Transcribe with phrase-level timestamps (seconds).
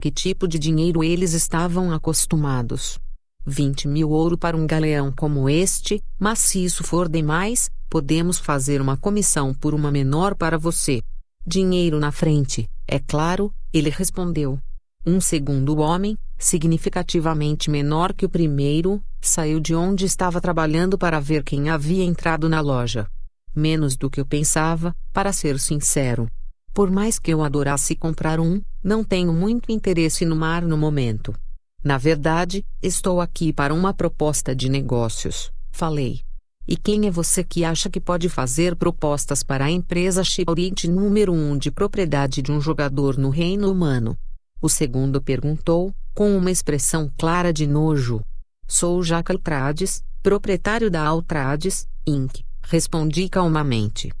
[0.00, 2.98] Que tipo de dinheiro eles estavam acostumados?
[3.44, 8.80] 20 mil ouro para um galeão como este, mas se isso for demais, podemos fazer
[8.80, 11.02] uma comissão por uma menor para você.
[11.46, 14.58] Dinheiro na frente, é claro, ele respondeu.
[15.04, 21.44] Um segundo homem, significativamente menor que o primeiro, saiu de onde estava trabalhando para ver
[21.44, 23.06] quem havia entrado na loja.
[23.54, 26.26] Menos do que eu pensava, para ser sincero.
[26.72, 31.34] Por mais que eu adorasse comprar um, não tenho muito interesse no mar no momento.
[31.82, 36.20] Na verdade, estou aqui para uma proposta de negócios, falei.
[36.68, 41.32] E quem é você que acha que pode fazer propostas para a empresa Chiorite número
[41.32, 44.16] 1 um de propriedade de um jogador no reino humano?
[44.62, 48.22] O segundo perguntou, com uma expressão clara de nojo.
[48.68, 54.12] Sou Jack Altrades, proprietário da Altrades, Inc., respondi calmamente.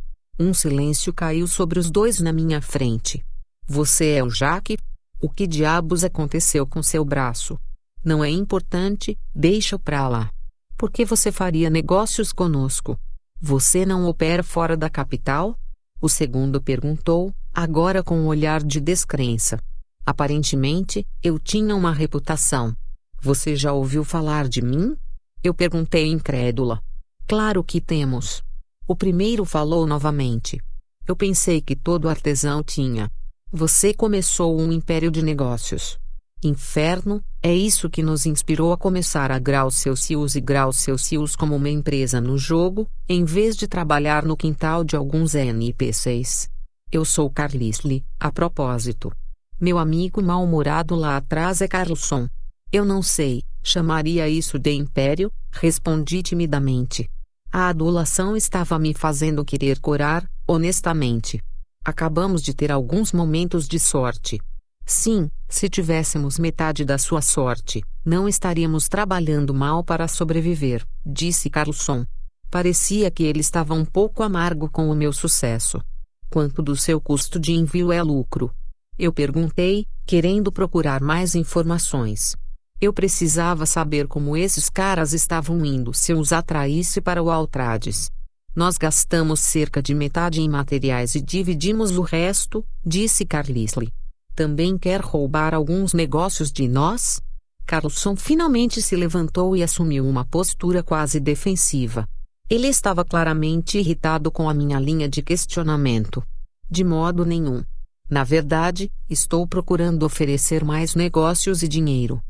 [0.42, 3.22] Um silêncio caiu sobre os dois na minha frente.
[3.68, 4.78] Você é o Jack?
[5.20, 7.58] O que diabos aconteceu com seu braço?
[8.02, 10.30] Não é importante, deixa-o pra lá.
[10.78, 12.98] Por que você faria negócios conosco?
[13.38, 15.58] Você não opera fora da capital?
[16.00, 19.58] O segundo perguntou, agora com um olhar de descrença.
[20.06, 22.74] Aparentemente, eu tinha uma reputação.
[23.20, 24.96] Você já ouviu falar de mim?
[25.44, 26.82] Eu perguntei incrédula.
[27.28, 28.42] Claro que temos.
[28.90, 30.60] O primeiro falou novamente.
[31.06, 33.08] Eu pensei que todo artesão tinha.
[33.52, 35.96] Você começou um império de negócios.
[36.42, 41.54] Inferno, é isso que nos inspirou a começar a Graus Celsius e Graus Celsius como
[41.54, 46.50] uma empresa no jogo, em vez de trabalhar no quintal de alguns NPCs.
[46.90, 49.12] Eu sou Carlisle, a propósito.
[49.60, 52.28] Meu amigo mal-humorado lá atrás é Carlson.
[52.72, 55.30] Eu não sei, chamaria isso de império?
[55.52, 57.08] Respondi timidamente.
[57.52, 61.42] A adulação estava me fazendo querer corar, honestamente.
[61.84, 64.40] Acabamos de ter alguns momentos de sorte.
[64.86, 72.04] Sim, se tivéssemos metade da sua sorte, não estaríamos trabalhando mal para sobreviver, disse Carlson.
[72.48, 75.80] Parecia que ele estava um pouco amargo com o meu sucesso.
[76.30, 78.54] Quanto do seu custo de envio é lucro?
[78.96, 82.36] Eu perguntei, querendo procurar mais informações.
[82.80, 88.10] Eu precisava saber como esses caras estavam indo se eu os atraísse para o Altrades.
[88.56, 93.92] Nós gastamos cerca de metade em materiais e dividimos o resto, disse Carlisle.
[94.34, 97.20] Também quer roubar alguns negócios de nós?
[97.66, 102.08] Carlson finalmente se levantou e assumiu uma postura quase defensiva.
[102.48, 106.22] Ele estava claramente irritado com a minha linha de questionamento.
[106.68, 107.62] De modo nenhum.
[108.08, 112.20] Na verdade, estou procurando oferecer mais negócios e dinheiro.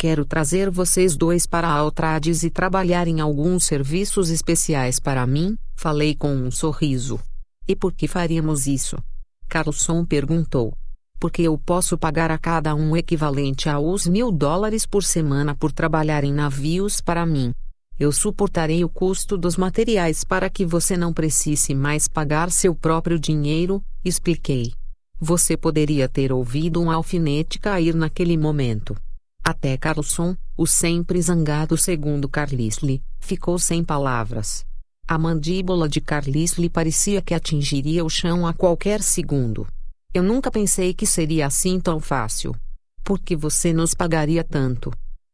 [0.00, 6.14] Quero trazer vocês dois para Altrades e trabalhar em alguns serviços especiais para mim, falei
[6.14, 7.20] com um sorriso.
[7.68, 8.96] E por que faríamos isso?
[9.46, 10.72] Carlson perguntou.
[11.20, 15.70] Porque eu posso pagar a cada um equivalente a uns mil dólares por semana por
[15.70, 17.52] trabalhar em navios para mim.
[17.98, 23.20] Eu suportarei o custo dos materiais para que você não precise mais pagar seu próprio
[23.20, 24.72] dinheiro, expliquei.
[25.20, 28.96] Você poderia ter ouvido um alfinete cair naquele momento.
[29.50, 34.64] Até Carlson, o sempre zangado segundo Carlisle, ficou sem palavras.
[35.08, 39.66] A mandíbula de Carlisle parecia que atingiria o chão a qualquer segundo.
[40.14, 42.54] Eu nunca pensei que seria assim tão fácil.
[43.02, 44.92] Por que você nos pagaria tanto?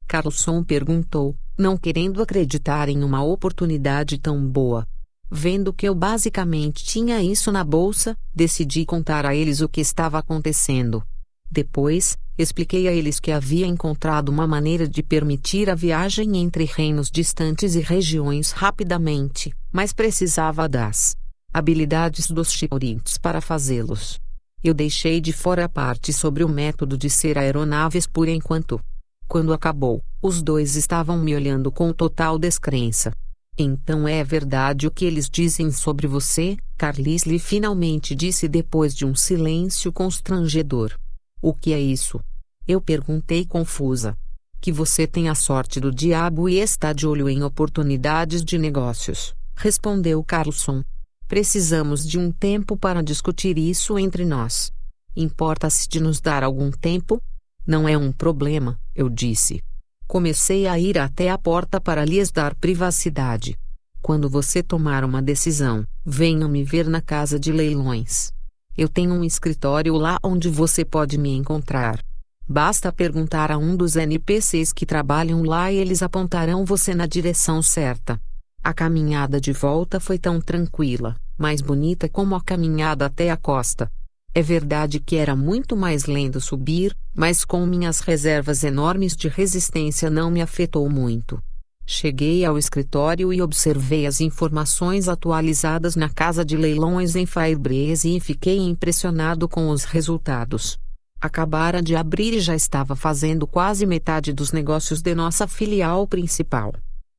[0.08, 4.88] Carlson perguntou, não querendo acreditar em uma oportunidade tão boa.
[5.30, 10.18] Vendo que eu basicamente tinha isso na bolsa, decidi contar a eles o que estava
[10.18, 11.06] acontecendo.
[11.50, 17.10] Depois, expliquei a eles que havia encontrado uma maneira de permitir a viagem entre reinos
[17.10, 21.16] distantes e regiões rapidamente, mas precisava das
[21.52, 24.20] habilidades dos chiporintes para fazê-los.
[24.62, 28.80] Eu deixei de fora a parte sobre o método de ser aeronaves por enquanto.
[29.28, 33.12] Quando acabou, os dois estavam me olhando com total descrença.
[33.58, 36.56] Então é verdade o que eles dizem sobre você?
[36.76, 40.92] Carlisle finalmente disse depois de um silêncio constrangedor.
[41.40, 42.20] O que é isso?
[42.66, 44.16] Eu perguntei confusa.
[44.60, 49.34] Que você tem a sorte do diabo e está de olho em oportunidades de negócios,
[49.54, 50.82] respondeu Carlson.
[51.28, 54.72] Precisamos de um tempo para discutir isso entre nós.
[55.14, 57.20] Importa-se de nos dar algum tempo?
[57.66, 59.62] Não é um problema, eu disse.
[60.06, 63.58] Comecei a ir até a porta para lhes dar privacidade.
[64.00, 68.32] Quando você tomar uma decisão, venha me ver na casa de leilões.
[68.76, 71.98] Eu tenho um escritório lá onde você pode me encontrar.
[72.46, 77.62] Basta perguntar a um dos NPCs que trabalham lá e eles apontarão você na direção
[77.62, 78.20] certa.
[78.62, 83.90] A caminhada de volta foi tão tranquila, mais bonita como a caminhada até a costa.
[84.34, 90.10] É verdade que era muito mais lento subir, mas com minhas reservas enormes de resistência
[90.10, 91.42] não me afetou muito.
[91.88, 98.18] Cheguei ao escritório e observei as informações atualizadas na casa de leilões em Firebase e
[98.18, 100.76] fiquei impressionado com os resultados.
[101.20, 106.74] Acabara de abrir e já estava fazendo quase metade dos negócios de nossa filial principal.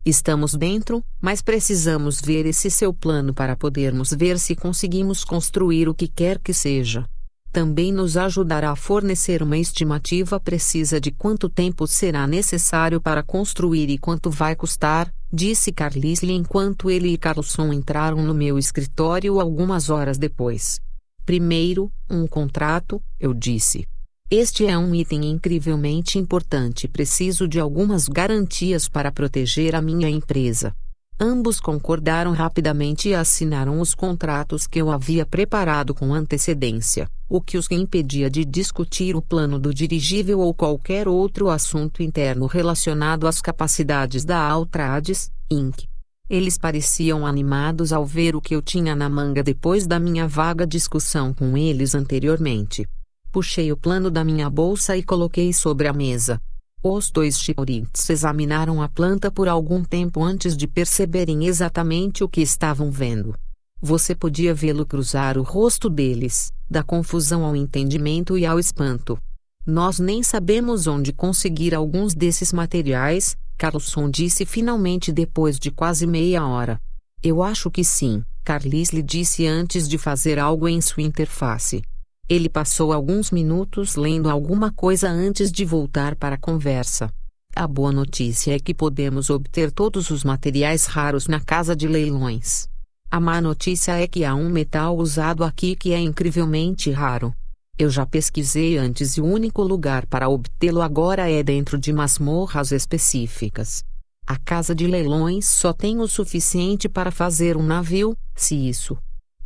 [0.05, 5.95] Estamos dentro, mas precisamos ver esse seu plano para podermos ver se conseguimos construir o
[5.95, 7.07] que quer que seja
[7.51, 13.89] também nos ajudará a fornecer uma estimativa precisa de quanto tempo será necessário para construir
[13.89, 19.89] e quanto vai custar, disse Carlisle enquanto ele e Carlson entraram no meu escritório algumas
[19.89, 20.79] horas depois.
[21.25, 23.85] Primeiro, um contrato, eu disse.
[24.29, 30.75] Este é um item incrivelmente importante preciso de algumas garantias para proteger a minha empresa.
[31.19, 37.57] Ambos concordaram rapidamente e assinaram os contratos que eu havia preparado com antecedência, o que
[37.57, 43.41] os impedia de discutir o plano do dirigível ou qualquer outro assunto interno relacionado às
[43.41, 45.85] capacidades da Altrades, Inc.
[46.29, 50.67] Eles pareciam animados ao ver o que eu tinha na manga depois da minha vaga
[50.67, 52.85] discussão com eles anteriormente.
[53.31, 56.39] Puxei o plano da minha bolsa e coloquei sobre a mesa.
[56.89, 62.39] Os dois chiorites examinaram a planta por algum tempo antes de perceberem exatamente o que
[62.39, 63.35] estavam vendo.
[63.81, 69.19] Você podia vê-lo cruzar o rosto deles, da confusão ao entendimento e ao espanto.
[69.65, 76.47] Nós nem sabemos onde conseguir alguns desses materiais, Carlson disse finalmente depois de quase meia
[76.47, 76.79] hora.
[77.21, 81.81] Eu acho que sim, Carlis lhe disse antes de fazer algo em sua interface.
[82.29, 87.09] Ele passou alguns minutos lendo alguma coisa antes de voltar para a conversa.
[87.55, 92.67] A boa notícia é que podemos obter todos os materiais raros na casa de leilões.
[93.09, 97.33] A má notícia é que há um metal usado aqui que é incrivelmente raro.
[97.79, 102.73] Eu já pesquisei antes e o único lugar para obtê-lo agora é dentro de masmorras
[102.73, 103.85] específicas.
[104.27, 108.97] A casa de leilões só tem o suficiente para fazer um navio, se isso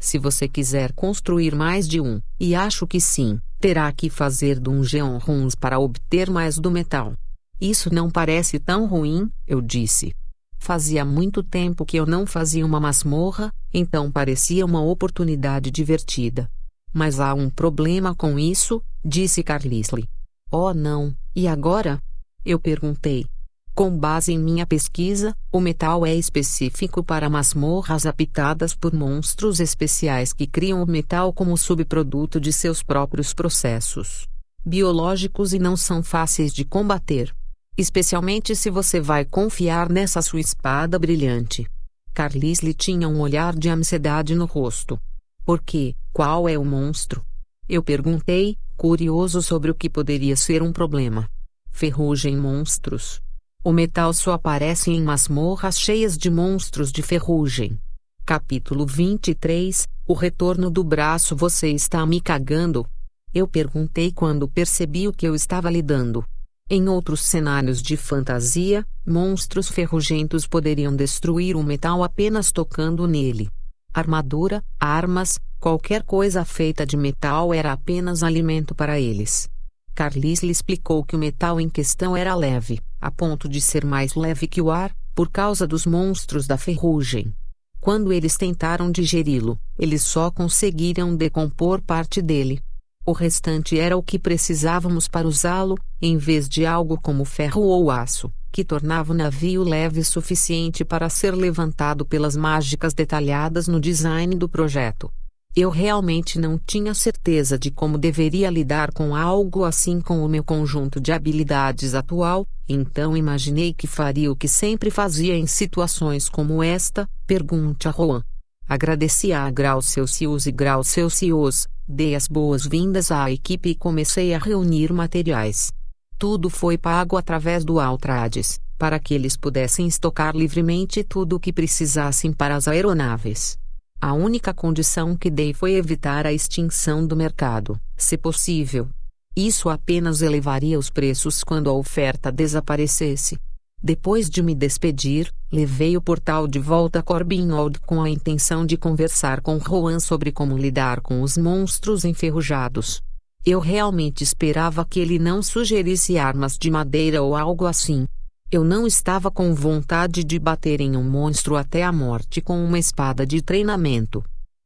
[0.01, 5.19] se você quiser construir mais de um, e acho que sim, terá que fazer dungeon
[5.19, 7.13] runs para obter mais do metal.
[7.61, 10.11] Isso não parece tão ruim, eu disse.
[10.57, 16.49] Fazia muito tempo que eu não fazia uma masmorra, então parecia uma oportunidade divertida.
[16.91, 20.09] Mas há um problema com isso, disse Carlisle.
[20.51, 22.01] Oh não, e agora?
[22.43, 23.27] Eu perguntei.
[23.73, 30.33] Com base em minha pesquisa, o metal é específico para masmorras habitadas por monstros especiais
[30.33, 34.27] que criam o metal como subproduto de seus próprios processos
[34.63, 37.33] biológicos e não são fáceis de combater.
[37.75, 41.65] Especialmente se você vai confiar nessa sua espada brilhante.
[42.13, 44.99] Carlisle tinha um olhar de ansiedade no rosto.
[45.43, 45.95] Por quê?
[46.13, 47.25] Qual é o monstro?
[47.67, 51.27] Eu perguntei, curioso sobre o que poderia ser um problema.
[51.71, 53.21] Ferrugem monstros.
[53.63, 57.79] O metal só aparece em masmorras cheias de monstros de ferrugem.
[58.25, 62.87] Capítulo 23 O retorno do braço Você está me cagando?
[63.31, 66.25] Eu perguntei quando percebi o que eu estava lidando.
[66.67, 73.47] Em outros cenários de fantasia, monstros ferrugentos poderiam destruir o metal apenas tocando nele.
[73.93, 79.47] Armadura, armas, qualquer coisa feita de metal era apenas alimento para eles.
[79.93, 84.13] Carlis lhe explicou que o metal em questão era leve, a ponto de ser mais
[84.13, 87.33] leve que o ar, por causa dos monstros da ferrugem.
[87.79, 92.61] Quando eles tentaram digeri-lo, eles só conseguiram decompor parte dele.
[93.03, 97.89] O restante era o que precisávamos para usá-lo, em vez de algo como ferro ou
[97.89, 103.79] aço, que tornava o navio leve o suficiente para ser levantado pelas mágicas detalhadas no
[103.79, 105.11] design do projeto.
[105.53, 110.45] Eu realmente não tinha certeza de como deveria lidar com algo assim com o meu
[110.45, 116.63] conjunto de habilidades atual, então imaginei que faria o que sempre fazia em situações como
[116.63, 118.23] esta, pergunte a Juan.
[118.65, 124.39] Agradeci a Grau Celsius e Grau Celsius, dei as boas-vindas à equipe e comecei a
[124.39, 125.73] reunir materiais.
[126.17, 131.51] Tudo foi pago através do Altrades, para que eles pudessem estocar livremente tudo o que
[131.51, 133.59] precisassem para as aeronaves.
[134.03, 138.89] A única condição que dei foi evitar a extinção do mercado, se possível.
[139.35, 143.37] Isso apenas elevaria os preços quando a oferta desaparecesse.
[143.81, 148.75] Depois de me despedir, levei o portal de volta a Corbinhold com a intenção de
[148.75, 153.03] conversar com Juan sobre como lidar com os monstros enferrujados.
[153.45, 158.07] Eu realmente esperava que ele não sugerisse armas de madeira ou algo assim,
[158.51, 162.77] eu não estava com vontade de bater em um monstro até a morte com uma
[162.77, 164.21] espada de treinamento.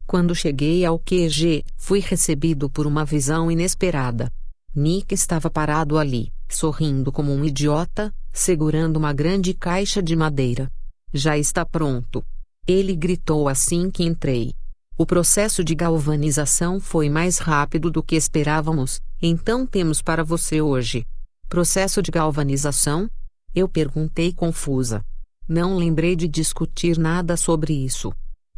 [0.07, 4.31] Quando cheguei ao QG, fui recebido por uma visão inesperada.
[4.75, 10.71] Nick estava parado ali, sorrindo como um idiota, segurando uma grande caixa de madeira.
[11.13, 12.23] Já está pronto.
[12.67, 14.53] Ele gritou assim que entrei.
[14.97, 21.05] O processo de galvanização foi mais rápido do que esperávamos, então temos para você hoje.
[21.47, 23.07] Processo de galvanização?
[23.55, 25.01] Eu perguntei confusa.
[25.47, 28.11] Não lembrei de discutir nada sobre isso.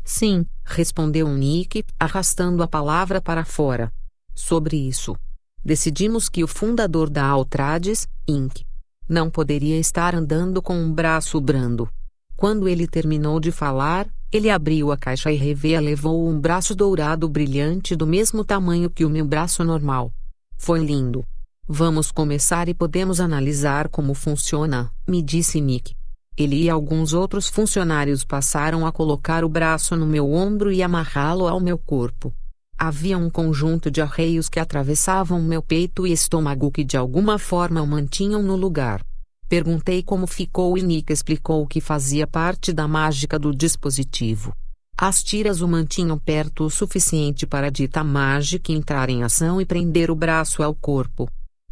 [0.03, 3.93] Sim, respondeu Nick, arrastando a palavra para fora.
[4.33, 5.15] Sobre isso.
[5.63, 8.63] Decidimos que o fundador da Altrades, Inc.
[9.07, 11.87] não poderia estar andando com um braço brando.
[12.35, 17.29] Quando ele terminou de falar, ele abriu a caixa e Revea levou um braço dourado
[17.29, 20.11] brilhante do mesmo tamanho que o meu braço normal.
[20.57, 21.23] Foi lindo.
[21.69, 25.93] Vamos começar e podemos analisar como funciona, me disse Nick.
[26.37, 31.45] Ele e alguns outros funcionários passaram a colocar o braço no meu ombro e amarrá-lo
[31.45, 32.33] ao meu corpo.
[32.77, 37.81] Havia um conjunto de arreios que atravessavam meu peito e estômago que de alguma forma
[37.81, 39.01] o mantinham no lugar.
[39.49, 44.53] Perguntei como ficou e Nick explicou que fazia parte da mágica do dispositivo.
[44.97, 49.65] As tiras o mantinham perto o suficiente para a dita mágica entrar em ação e
[49.65, 51.27] prender o braço ao corpo.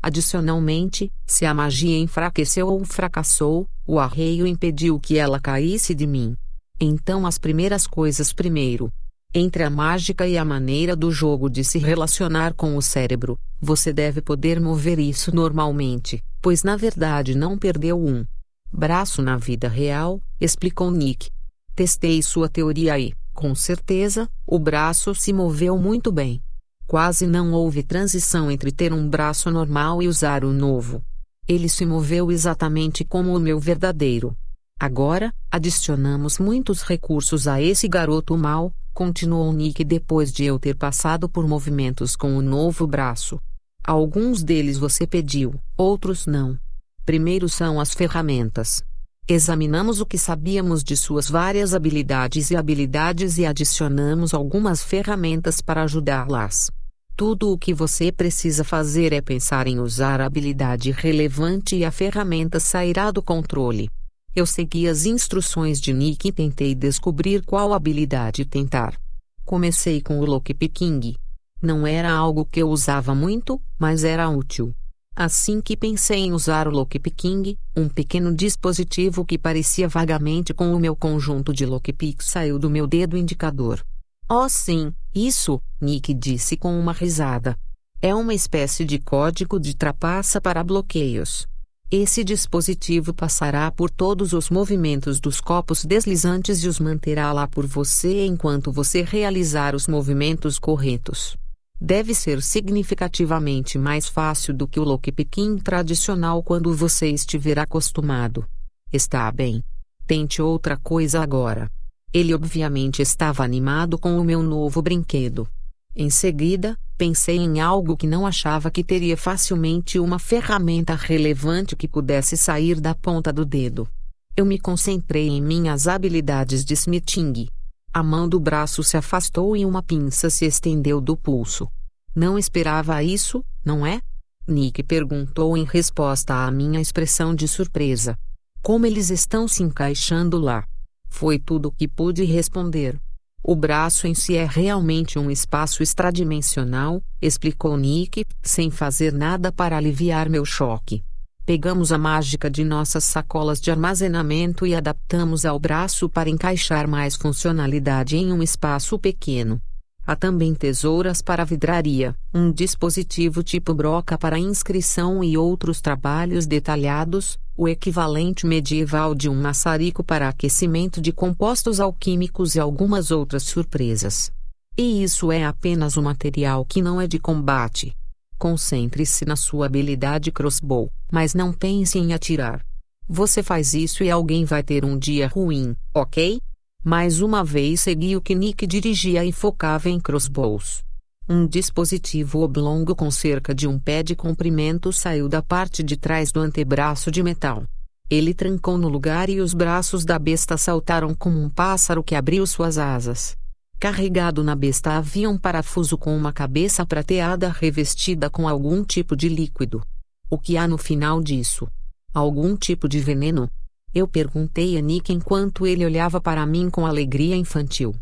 [0.06, 6.38] Adicionalmente, se a magia enfraqueceu ou fracassou, o arreio impediu que ela caísse de mim.
[6.80, 8.94] Então as primeiras coisas primeiro.
[9.34, 13.92] Entre a mágica e a maneira do jogo de se relacionar com o cérebro, você
[13.92, 18.24] deve poder mover isso normalmente, pois na verdade não perdeu um
[18.72, 21.32] braço na vida real, explicou Nick.
[21.76, 26.44] Testei sua teoria e, com certeza, o braço se moveu muito bem.
[26.88, 31.02] Quase não houve transição entre ter um braço normal e usar o novo.
[31.48, 34.36] Ele se moveu exatamente como o meu verdadeiro.
[34.80, 41.28] Agora, adicionamos muitos recursos a esse garoto mal, continuou Nick depois de eu ter passado
[41.28, 43.40] por movimentos com o novo braço.
[43.84, 46.58] Alguns deles você pediu, outros não.
[47.06, 48.84] Primeiro são as ferramentas.
[49.28, 55.82] Examinamos o que sabíamos de suas várias habilidades e habilidades e adicionamos algumas ferramentas para
[55.82, 56.70] ajudá-las.
[57.18, 61.90] Tudo o que você precisa fazer é pensar em usar a habilidade relevante e a
[61.90, 63.90] ferramenta sairá do controle.
[64.36, 68.96] Eu segui as instruções de Nick e tentei descobrir qual habilidade tentar.
[69.44, 71.16] Comecei com o lockpicking.
[71.60, 74.72] Não era algo que eu usava muito, mas era útil.
[75.18, 80.80] Assim que pensei em usar o lockpicking, um pequeno dispositivo que parecia vagamente com o
[80.80, 83.82] meu conjunto de lockpick saiu do meu dedo indicador.
[84.30, 87.58] Oh sim, isso, Nick disse com uma risada.
[88.02, 91.48] É uma espécie de código de trapaça para bloqueios.
[91.90, 97.66] Esse dispositivo passará por todos os movimentos dos copos deslizantes e os manterá lá por
[97.66, 101.38] você enquanto você realizar os movimentos corretos.
[101.80, 108.48] Deve ser significativamente mais fácil do que o lockpicking tradicional quando você estiver acostumado.
[108.92, 109.62] Está bem.
[110.08, 111.70] Tente outra coisa agora.
[112.14, 115.48] Ele obviamente estava animado com o meu novo brinquedo.
[115.94, 121.88] Em seguida, pensei em algo que não achava que teria facilmente uma ferramenta relevante que
[121.88, 123.88] pudesse sair da ponta do dedo.
[124.36, 127.48] Eu me concentrei em minhas habilidades de smithing.
[127.96, 131.66] A mão do braço se afastou e uma pinça se estendeu do pulso.
[132.14, 134.02] Não esperava isso, não é?
[134.46, 138.18] Nick perguntou em resposta à minha expressão de surpresa.
[138.62, 140.66] Como eles estão se encaixando lá?
[141.08, 143.00] Foi tudo o que pude responder.
[143.42, 149.78] O braço em si é realmente um espaço extradimensional, explicou Nick, sem fazer nada para
[149.78, 151.02] aliviar meu choque.
[151.46, 157.16] Pegamos a mágica de nossas sacolas de armazenamento e adaptamos ao braço para encaixar mais
[157.16, 159.62] funcionalidade em um espaço pequeno.
[160.08, 167.38] Há também tesouras para vidraria, um dispositivo tipo broca para inscrição e outros trabalhos detalhados,
[167.56, 174.32] o equivalente medieval de um maçarico para aquecimento de compostos alquímicos e algumas outras surpresas.
[174.76, 177.96] E isso é apenas o material que não é de combate.
[178.38, 182.66] Concentre-se na sua habilidade crossbow, mas não pense em atirar.
[183.08, 186.42] Você faz isso e alguém vai ter um dia ruim, ok?
[186.84, 190.84] Mais uma vez segui o que Nick dirigia e focava em crossbows.
[191.28, 196.32] Um dispositivo oblongo com cerca de um pé de comprimento saiu da parte de trás
[196.32, 197.64] do antebraço de metal.
[198.10, 202.46] Ele trancou no lugar e os braços da besta saltaram como um pássaro que abriu
[202.46, 203.36] suas asas.
[203.80, 209.28] Carregado na besta havia um parafuso com uma cabeça prateada revestida com algum tipo de
[209.28, 209.86] líquido.
[210.30, 211.68] O que há no final disso?
[212.14, 213.50] Algum tipo de veneno?
[213.94, 217.94] Eu perguntei a Nick enquanto ele olhava para mim com alegria infantil.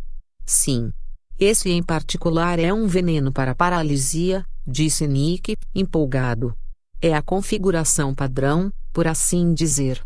[0.46, 0.94] Sim.
[1.39, 6.56] Esse em particular é um veneno para paralisia, disse Nick, empolgado.
[7.01, 10.01] É a configuração padrão, por assim dizer.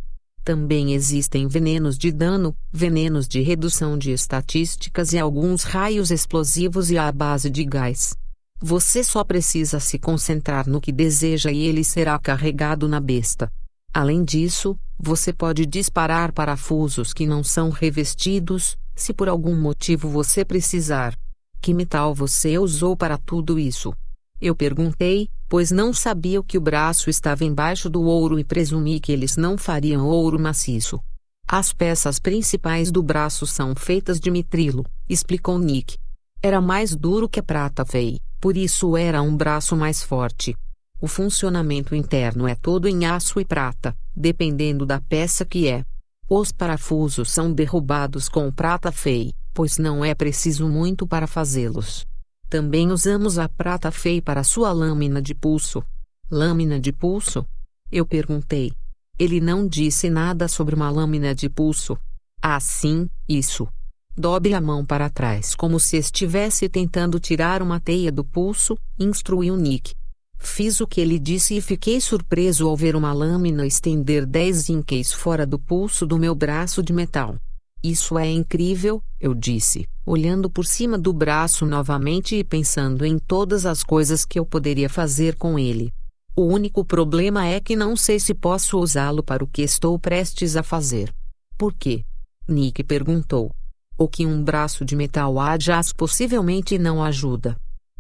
[0.48, 6.98] Também existem venenos de dano, venenos de redução de estatísticas e alguns raios explosivos e
[6.98, 8.16] à base de gás.
[8.62, 13.52] Você só precisa se concentrar no que deseja e ele será carregado na besta.
[13.94, 20.46] Além disso, você pode disparar parafusos que não são revestidos, se por algum motivo você
[20.46, 21.14] precisar.
[21.60, 23.94] Que metal você usou para tudo isso?
[24.40, 29.12] Eu perguntei, pois não sabia que o braço estava embaixo do ouro e presumi que
[29.12, 31.00] eles não fariam ouro maciço.
[31.48, 35.98] As peças principais do braço são feitas de mitrilo, explicou Nick.
[36.44, 40.56] Era mais duro que a prata fei, por isso era um braço mais forte.
[41.00, 45.84] O funcionamento interno é todo em aço e prata, dependendo da peça que é.
[46.30, 52.06] Os parafusos são derrubados com prata fei, pois não é preciso muito para fazê-los.
[52.50, 55.84] Também usamos a prata fei para sua lâmina de pulso.
[56.32, 57.46] Lâmina de pulso?
[57.92, 58.72] Eu perguntei.
[59.20, 61.98] Ele não disse nada sobre uma lâmina de pulso.
[62.42, 63.68] Ah, sim, isso.
[64.16, 69.56] Dobre a mão para trás como se estivesse tentando tirar uma teia do pulso, instruiu
[69.58, 69.94] Nick.
[70.40, 75.12] Fiz o que ele disse e fiquei surpreso ao ver uma lâmina estender 10 inques
[75.12, 77.36] fora do pulso do meu braço de metal.
[77.84, 83.66] Isso é incrível, eu disse, olhando por cima do braço novamente e pensando em todas
[83.66, 85.94] as coisas que eu poderia fazer com ele.
[86.36, 90.56] O único problema é que não sei se posso usá-lo para o que estou prestes
[90.56, 91.14] a fazer.
[91.58, 92.04] Por quê?
[92.48, 93.52] Nick perguntou.
[93.98, 97.58] O que um braço de metal Adjas possivelmente não ajuda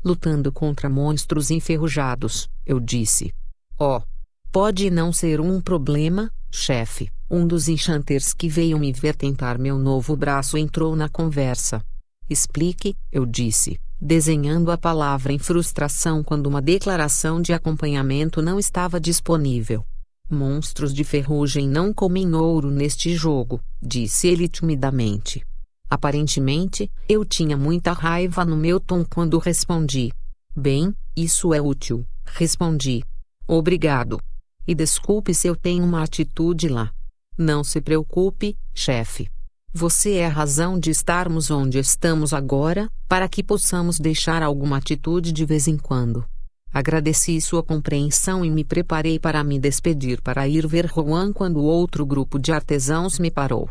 [0.07, 3.33] lutando contra monstros enferrujados, eu disse.
[3.77, 4.01] Oh.
[4.49, 7.09] Pode não ser um problema, chefe.
[7.29, 11.83] Um dos enchanters que veio me ver tentar meu novo braço entrou na conversa.
[12.29, 18.99] Explique, eu disse, desenhando a palavra em frustração quando uma declaração de acompanhamento não estava
[18.99, 19.85] disponível.
[20.29, 25.41] Monstros de ferrugem não comem ouro neste jogo, disse ele timidamente.
[25.89, 30.11] Aparentemente, eu tinha muita raiva no meu tom quando respondi.
[30.53, 33.03] Bem, isso é útil, respondi.
[33.47, 34.19] Obrigado.
[34.67, 36.91] E desculpe se eu tenho uma atitude lá.
[37.37, 39.29] Não se preocupe, chefe.
[39.73, 45.31] Você é a razão de estarmos onde estamos agora, para que possamos deixar alguma atitude
[45.31, 46.25] de vez em quando.
[46.73, 52.05] Agradeci sua compreensão e me preparei para me despedir para ir ver Juan quando outro
[52.05, 53.69] grupo de artesãos me parou.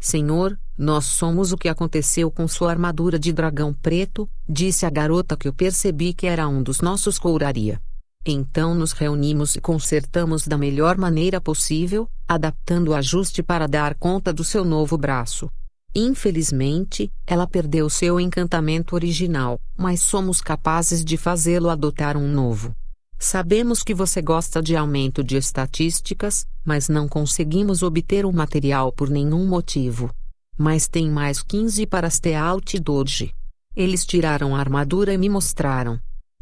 [0.00, 5.36] Senhor, nós somos o que aconteceu com sua armadura de dragão preto, disse a garota
[5.36, 7.80] que eu percebi que era um dos nossos couraria.
[8.26, 14.32] Então nos reunimos e consertamos da melhor maneira possível, adaptando o ajuste para dar conta
[14.32, 15.50] do seu novo braço.
[15.94, 22.74] Infelizmente, ela perdeu seu encantamento original, mas somos capazes de fazê-lo adotar um novo.
[23.18, 29.10] Sabemos que você gosta de aumento de estatísticas, mas não conseguimos obter o material por
[29.10, 30.14] nenhum motivo.
[30.56, 33.34] Mas tem mais 15 para Stealth Doge.
[33.74, 35.98] Eles tiraram a armadura e me mostraram.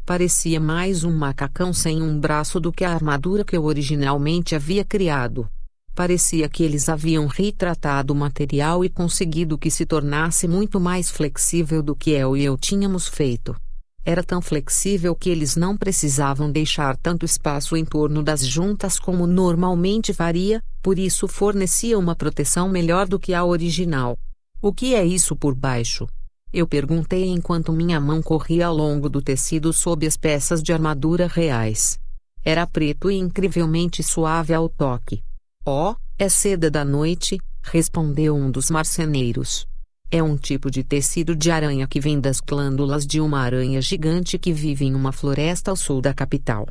[0.07, 4.85] Parecia mais um macacão sem um braço do que a armadura que eu originalmente havia
[4.85, 5.45] criado.
[5.93, 11.83] Parecia que eles haviam retratado o material e conseguido que se tornasse muito mais flexível
[11.83, 13.53] do que eu e eu tínhamos feito
[14.05, 19.27] era tão flexível que eles não precisavam deixar tanto espaço em torno das juntas como
[19.27, 24.17] normalmente faria, por isso fornecia uma proteção melhor do que a original.
[24.61, 26.07] O que é isso por baixo?
[26.57, 31.27] Eu perguntei enquanto minha mão corria ao longo do tecido sob as peças de armadura
[31.27, 31.99] reais.
[32.43, 35.23] Era preto e incrivelmente suave ao toque.
[35.63, 39.67] Oh, é seda da noite, respondeu um dos marceneiros.
[40.09, 44.39] É um tipo de tecido de aranha que vem das glândulas de uma aranha gigante
[44.39, 46.67] que vive em uma floresta ao sul da capital.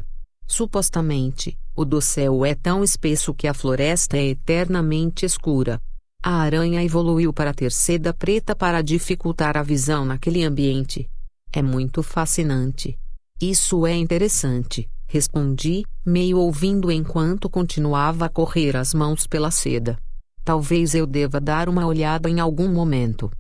[0.48, 5.80] Supostamente, o dossel é tão espesso que a floresta é eternamente escura.
[6.28, 11.08] A aranha evoluiu para ter seda preta para dificultar a visão naquele ambiente.
[11.52, 12.98] É muito fascinante.
[13.40, 20.00] Isso é interessante, respondi, meio ouvindo enquanto continuava a correr as mãos pela seda.
[20.44, 23.30] Talvez eu deva dar uma olhada em algum momento.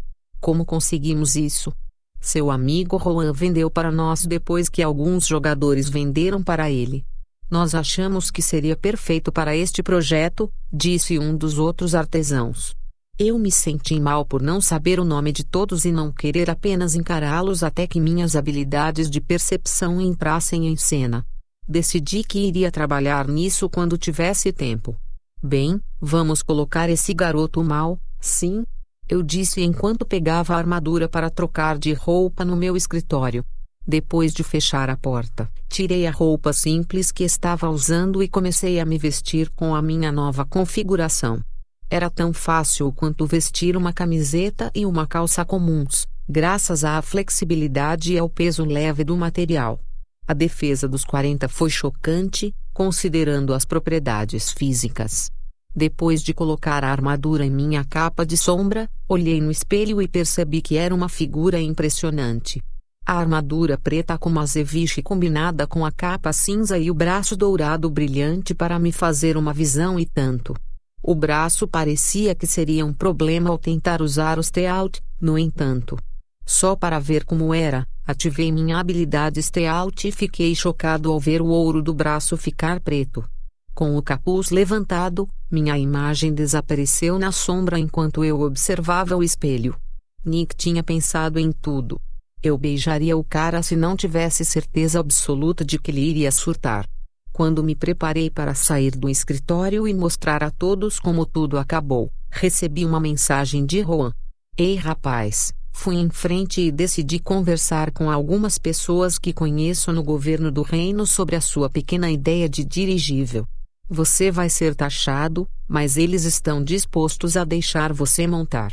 [0.40, 1.72] Como conseguimos isso?
[2.20, 7.04] Seu amigo Juan vendeu para nós depois que alguns jogadores venderam para ele.
[7.48, 12.74] Nós achamos que seria perfeito para este projeto, disse um dos outros artesãos.
[13.18, 16.94] Eu me senti mal por não saber o nome de todos e não querer apenas
[16.94, 21.24] encará-los até que minhas habilidades de percepção entrassem em cena.
[21.66, 24.94] Decidi que iria trabalhar nisso quando tivesse tempo.
[25.42, 28.64] Bem, vamos colocar esse garoto mal, sim?
[29.08, 33.44] Eu disse enquanto pegava a armadura para trocar de roupa no meu escritório.
[33.88, 38.84] Depois de fechar a porta, tirei a roupa simples que estava usando e comecei a
[38.84, 41.40] me vestir com a minha nova configuração.
[41.88, 48.18] Era tão fácil quanto vestir uma camiseta e uma calça comuns, graças à flexibilidade e
[48.18, 49.78] ao peso leve do material.
[50.26, 55.30] A defesa dos 40 foi chocante, considerando as propriedades físicas.
[55.72, 60.60] Depois de colocar a armadura em minha capa de sombra, olhei no espelho e percebi
[60.60, 62.60] que era uma figura impressionante.
[63.08, 68.52] A armadura preta com azeviche combinada com a capa cinza e o braço dourado brilhante
[68.52, 70.56] para me fazer uma visão e tanto.
[71.00, 75.96] O braço parecia que seria um problema ao tentar usar o stealth, no entanto.
[76.44, 81.46] Só para ver como era, ativei minha habilidade stealth e fiquei chocado ao ver o
[81.46, 83.24] ouro do braço ficar preto.
[83.72, 89.76] Com o capuz levantado, minha imagem desapareceu na sombra enquanto eu observava o espelho.
[90.24, 92.00] Nick tinha pensado em tudo.
[92.46, 96.88] Eu beijaria o cara se não tivesse certeza absoluta de que ele iria surtar.
[97.32, 102.84] Quando me preparei para sair do escritório e mostrar a todos como tudo acabou, recebi
[102.84, 104.12] uma mensagem de Juan.
[104.56, 110.52] Ei rapaz, fui em frente e decidi conversar com algumas pessoas que conheço no governo
[110.52, 113.44] do reino sobre a sua pequena ideia de dirigível.
[113.88, 118.72] Você vai ser taxado, mas eles estão dispostos a deixar você montar.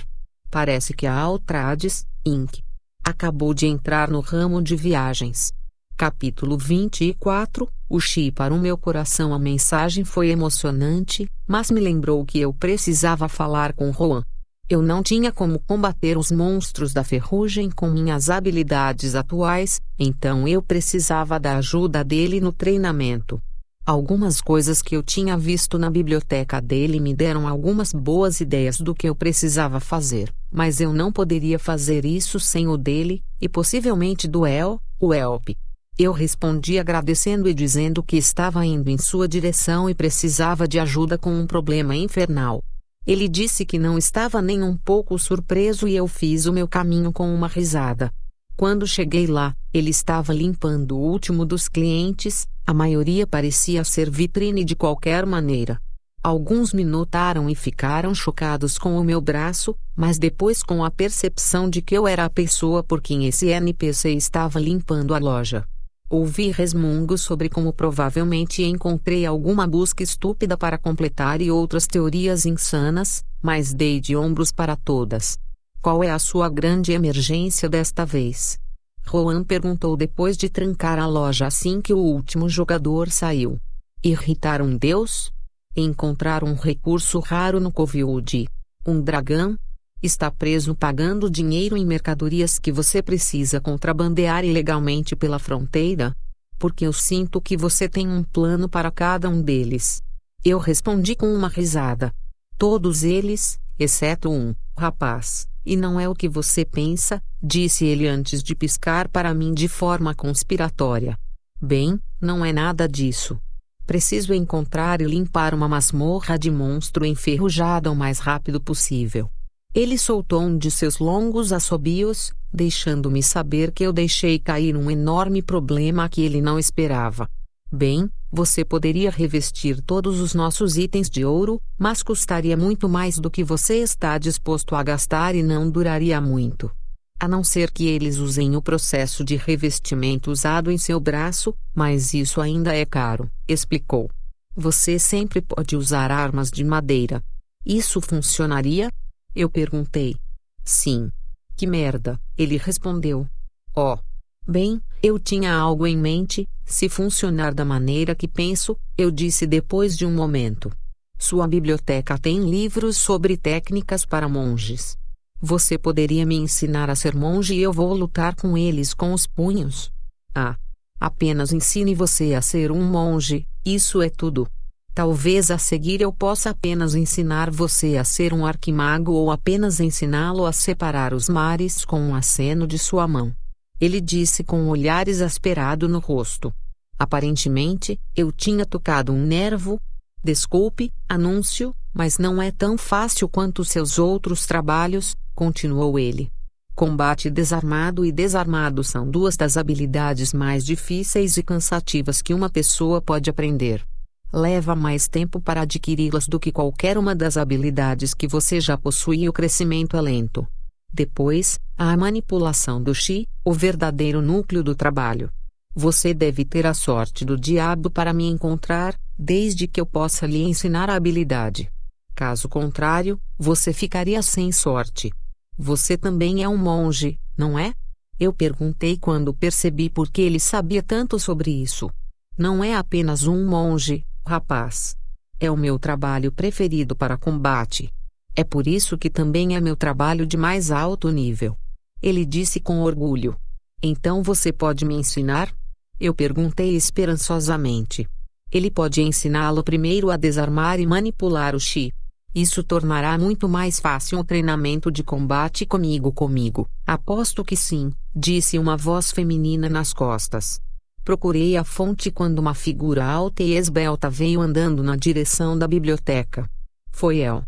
[0.51, 2.62] Parece que a Altrades, Inc
[3.04, 5.54] acabou de entrar no ramo de viagens.
[5.98, 9.34] Capítulo 24 O Chi para o meu coração.
[9.34, 14.24] A mensagem foi emocionante, mas me lembrou que eu precisava falar com Juan.
[14.70, 20.62] Eu não tinha como combater os monstros da ferrugem com minhas habilidades atuais, então eu
[20.62, 23.42] precisava da ajuda dele no treinamento.
[23.86, 28.96] Algumas coisas que eu tinha visto na biblioteca dele me deram algumas boas ideias do
[28.96, 34.28] que eu precisava fazer, mas eu não poderia fazer isso sem o dele, e possivelmente
[34.28, 35.50] do El, o Elp.
[35.98, 41.18] Eu respondi agradecendo e dizendo que estava indo em sua direção e precisava de ajuda
[41.18, 42.63] com um problema infernal.
[43.06, 47.12] Ele disse que não estava nem um pouco surpreso e eu fiz o meu caminho
[47.12, 48.12] com uma risada.
[48.56, 54.63] Quando cheguei lá, ele estava limpando o último dos clientes, a maioria parecia ser vitrine
[54.63, 55.80] de qualquer maneira.
[56.23, 61.69] Alguns me notaram e ficaram chocados com o meu braço, mas depois com a percepção
[61.69, 65.65] de que eu era a pessoa por quem esse NPC estava limpando a loja.
[66.09, 73.25] Ouvi resmungos sobre como provavelmente encontrei alguma busca estúpida para completar e outras teorias insanas,
[73.41, 75.38] mas dei de ombros para todas.
[75.81, 78.57] Qual é a sua grande emergência desta vez?
[79.05, 83.59] Juan perguntou depois de trancar a loja assim que o último jogador saiu.
[84.01, 85.33] Irritar um deus?
[85.75, 88.47] Encontrar um recurso raro no Coviúde?
[88.86, 89.57] Um dragão?
[90.03, 96.15] Está preso pagando dinheiro em mercadorias que você precisa contrabandear ilegalmente pela fronteira?
[96.59, 100.03] Porque eu sinto que você tem um plano para cada um deles.
[100.45, 102.13] Eu respondi com uma risada.
[102.55, 105.47] Todos eles, exceto um, rapaz.
[105.65, 109.67] E não é o que você pensa, disse ele antes de piscar para mim de
[109.67, 111.17] forma conspiratória.
[111.59, 113.39] Bem, não é nada disso.
[113.86, 119.30] Preciso encontrar e limpar uma masmorra de monstro enferrujada o mais rápido possível.
[119.76, 125.41] Ele soltou um de seus longos assobios, deixando-me saber que eu deixei cair um enorme
[125.41, 127.28] problema que ele não esperava.
[127.72, 133.30] Bem, você poderia revestir todos os nossos itens de ouro, mas custaria muito mais do
[133.30, 136.72] que você está disposto a gastar e não duraria muito.
[137.19, 142.13] A não ser que eles usem o processo de revestimento usado em seu braço, mas
[142.13, 144.10] isso ainda é caro, explicou.
[144.56, 147.23] Você sempre pode usar armas de madeira.
[147.65, 148.91] Isso funcionaria?
[149.34, 150.15] Eu perguntei.
[150.63, 151.12] Sim.
[151.56, 153.28] Que merda, ele respondeu.
[153.76, 153.97] Oh,
[154.45, 159.97] Bem, eu tinha algo em mente, se funcionar da maneira que penso, eu disse depois
[159.97, 160.69] de um momento.
[161.17, 164.97] Sua biblioteca tem livros sobre técnicas para monges.
[165.45, 169.27] Você poderia me ensinar a ser monge e eu vou lutar com eles com os
[169.27, 169.91] punhos?
[170.34, 170.56] Ah!
[170.97, 174.47] Apenas ensine você a ser um monge, isso é tudo.
[174.95, 180.45] Talvez a seguir eu possa apenas ensinar você a ser um arquimago ou apenas ensiná-lo
[180.45, 183.36] a separar os mares com um aceno de sua mão.
[183.82, 186.53] Ele disse com um olhar exasperado no rosto.
[186.97, 189.77] Aparentemente, eu tinha tocado um nervo.
[190.23, 196.32] Desculpe, anúncio, mas não é tão fácil quanto seus outros trabalhos, continuou ele.
[196.76, 203.00] Combate desarmado e desarmado são duas das habilidades mais difíceis e cansativas que uma pessoa
[203.00, 203.86] pode aprender.
[204.34, 209.19] Leva mais tempo para adquiri-las do que qualquer uma das habilidades que você já possui
[209.19, 210.48] e o crescimento é lento.
[210.91, 215.32] Depois, a manipulação do Xi, o verdadeiro núcleo do trabalho.
[215.76, 220.41] Você deve ter a sorte do diabo para me encontrar, desde que eu possa lhe
[220.41, 221.72] ensinar a habilidade.
[222.15, 225.12] Caso contrário, você ficaria sem sorte.
[225.58, 227.74] Você também é um monge, não é?
[228.20, 231.89] Eu perguntei quando percebi por que ele sabia tanto sobre isso.
[232.38, 234.96] Não é apenas um monge, rapaz.
[235.39, 237.92] É o meu trabalho preferido para combate.
[238.36, 241.58] É por isso que também é meu trabalho de mais alto nível.
[242.02, 243.38] Ele disse com orgulho.
[243.82, 245.54] Então você pode me ensinar?
[246.00, 248.08] Eu perguntei esperançosamente.
[248.52, 251.94] Ele pode ensiná-lo primeiro a desarmar e manipular o Chi.
[252.34, 256.67] Isso tornará muito mais fácil o treinamento de combate comigo comigo.
[256.86, 260.60] Aposto que sim, disse uma voz feminina nas costas.
[261.04, 266.50] Procurei a fonte quando uma figura alta e esbelta veio andando na direção da biblioteca.
[266.91, 267.43] Foi El.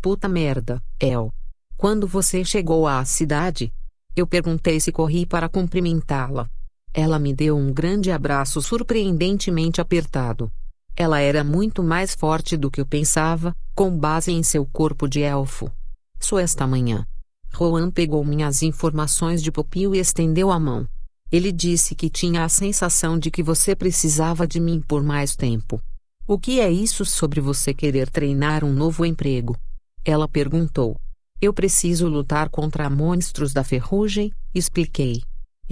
[0.00, 1.30] Puta merda, El.
[1.76, 3.72] Quando você chegou à cidade?
[4.16, 6.48] Eu perguntei se corri para cumprimentá-la.
[6.94, 10.50] Ela me deu um grande abraço surpreendentemente apertado.
[10.96, 15.22] Ela era muito mais forte do que eu pensava, com base em seu corpo de
[15.22, 15.70] elfo.
[16.18, 17.06] Só esta manhã.
[17.52, 20.86] Roan pegou minhas informações de Popio e estendeu a mão.
[21.32, 25.80] Ele disse que tinha a sensação de que você precisava de mim por mais tempo.
[26.26, 29.56] O que é isso sobre você querer treinar um novo emprego?
[30.04, 30.96] Ela perguntou.
[31.40, 35.22] Eu preciso lutar contra monstros da ferrugem, expliquei.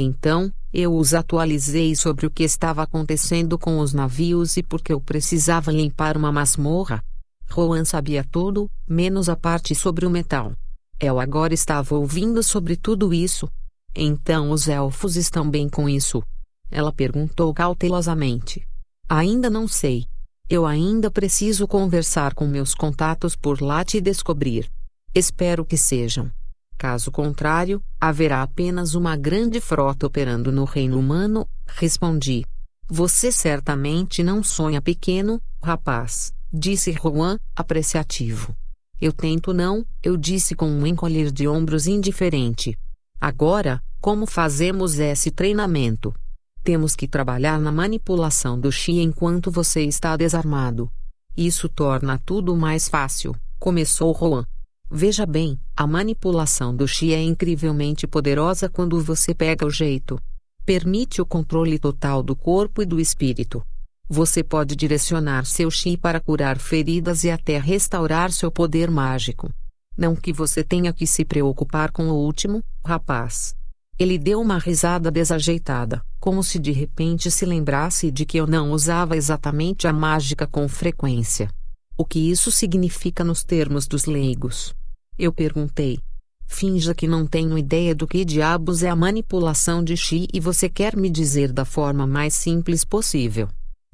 [0.00, 5.00] Então, eu os atualizei sobre o que estava acontecendo com os navios e porque eu
[5.00, 7.02] precisava limpar uma masmorra.
[7.50, 10.52] Rowan sabia tudo, menos a parte sobre o metal.
[11.00, 13.48] Eu agora estava ouvindo sobre tudo isso,
[13.94, 16.22] então os elfos estão bem com isso?
[16.70, 18.64] Ela perguntou cautelosamente.
[19.08, 20.06] Ainda não sei.
[20.48, 24.70] Eu ainda preciso conversar com meus contatos por lá te descobrir.
[25.14, 26.30] Espero que sejam.
[26.78, 32.44] Caso contrário, haverá apenas uma grande frota operando no reino humano, respondi.
[32.88, 38.56] Você certamente não sonha pequeno, rapaz, disse Juan, apreciativo.
[39.00, 42.78] Eu tento não, eu disse com um encolher de ombros indiferente.
[43.20, 46.14] Agora, como fazemos esse treinamento?
[46.62, 50.88] Temos que trabalhar na manipulação do Xi enquanto você está desarmado.
[51.36, 54.46] Isso torna tudo mais fácil, começou Juan.
[54.90, 60.18] Veja bem, a manipulação do Xi é incrivelmente poderosa quando você pega o jeito.
[60.64, 63.62] Permite o controle total do corpo e do espírito.
[64.09, 69.53] Você pode direcionar seu Xi para curar feridas e até restaurar seu poder mágico.
[69.94, 73.55] Não que você tenha que se preocupar com o último, rapaz.
[73.98, 78.72] Ele deu uma risada desajeitada, como se de repente se lembrasse de que eu não
[78.72, 81.51] usava exatamente a mágica com frequência.
[81.94, 84.77] O que isso significa nos termos dos leigos?
[85.18, 85.98] Eu perguntei.
[86.46, 90.68] Finja que não tenho ideia do que diabos é a manipulação de chi e você
[90.68, 93.48] quer me dizer da forma mais simples possível.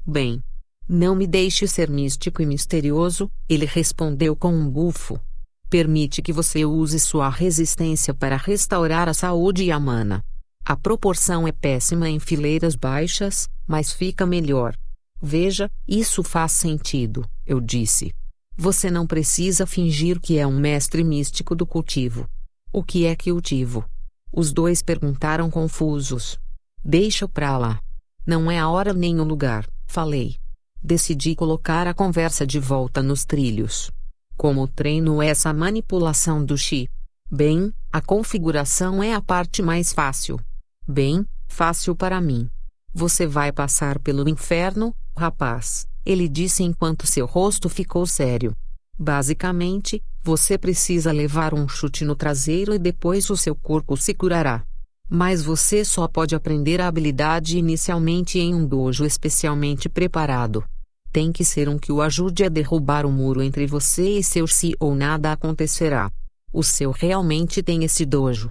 [0.05, 0.41] Bem,
[0.87, 5.19] não me deixe ser místico e misterioso, ele respondeu com um bufo
[5.75, 10.23] permite que você use sua resistência para restaurar a saúde e a mana.
[10.63, 14.73] A proporção é péssima em fileiras baixas, mas fica melhor.
[15.21, 18.13] Veja, isso faz sentido, eu disse.
[18.57, 22.29] Você não precisa fingir que é um mestre místico do cultivo.
[22.71, 23.83] O que é cultivo?
[24.31, 26.39] Os dois perguntaram confusos.
[26.83, 27.79] Deixa pra lá.
[28.25, 30.37] Não é a hora nem o lugar, falei.
[30.81, 33.91] Decidi colocar a conversa de volta nos trilhos.
[34.37, 36.89] Como treino essa manipulação do chi?
[37.29, 40.39] Bem, a configuração é a parte mais fácil.
[40.87, 42.49] Bem, fácil para mim.
[42.93, 48.55] Você vai passar pelo inferno, rapaz, ele disse enquanto seu rosto ficou sério.
[48.97, 54.63] Basicamente, você precisa levar um chute no traseiro e depois o seu corpo se curará.
[55.09, 60.63] Mas você só pode aprender a habilidade inicialmente em um dojo especialmente preparado
[61.15, 64.45] tem que ser um que o ajude a derrubar o muro entre você e seu
[64.45, 66.11] si ou nada acontecerá.
[66.51, 68.49] O seu realmente tem esse dojo.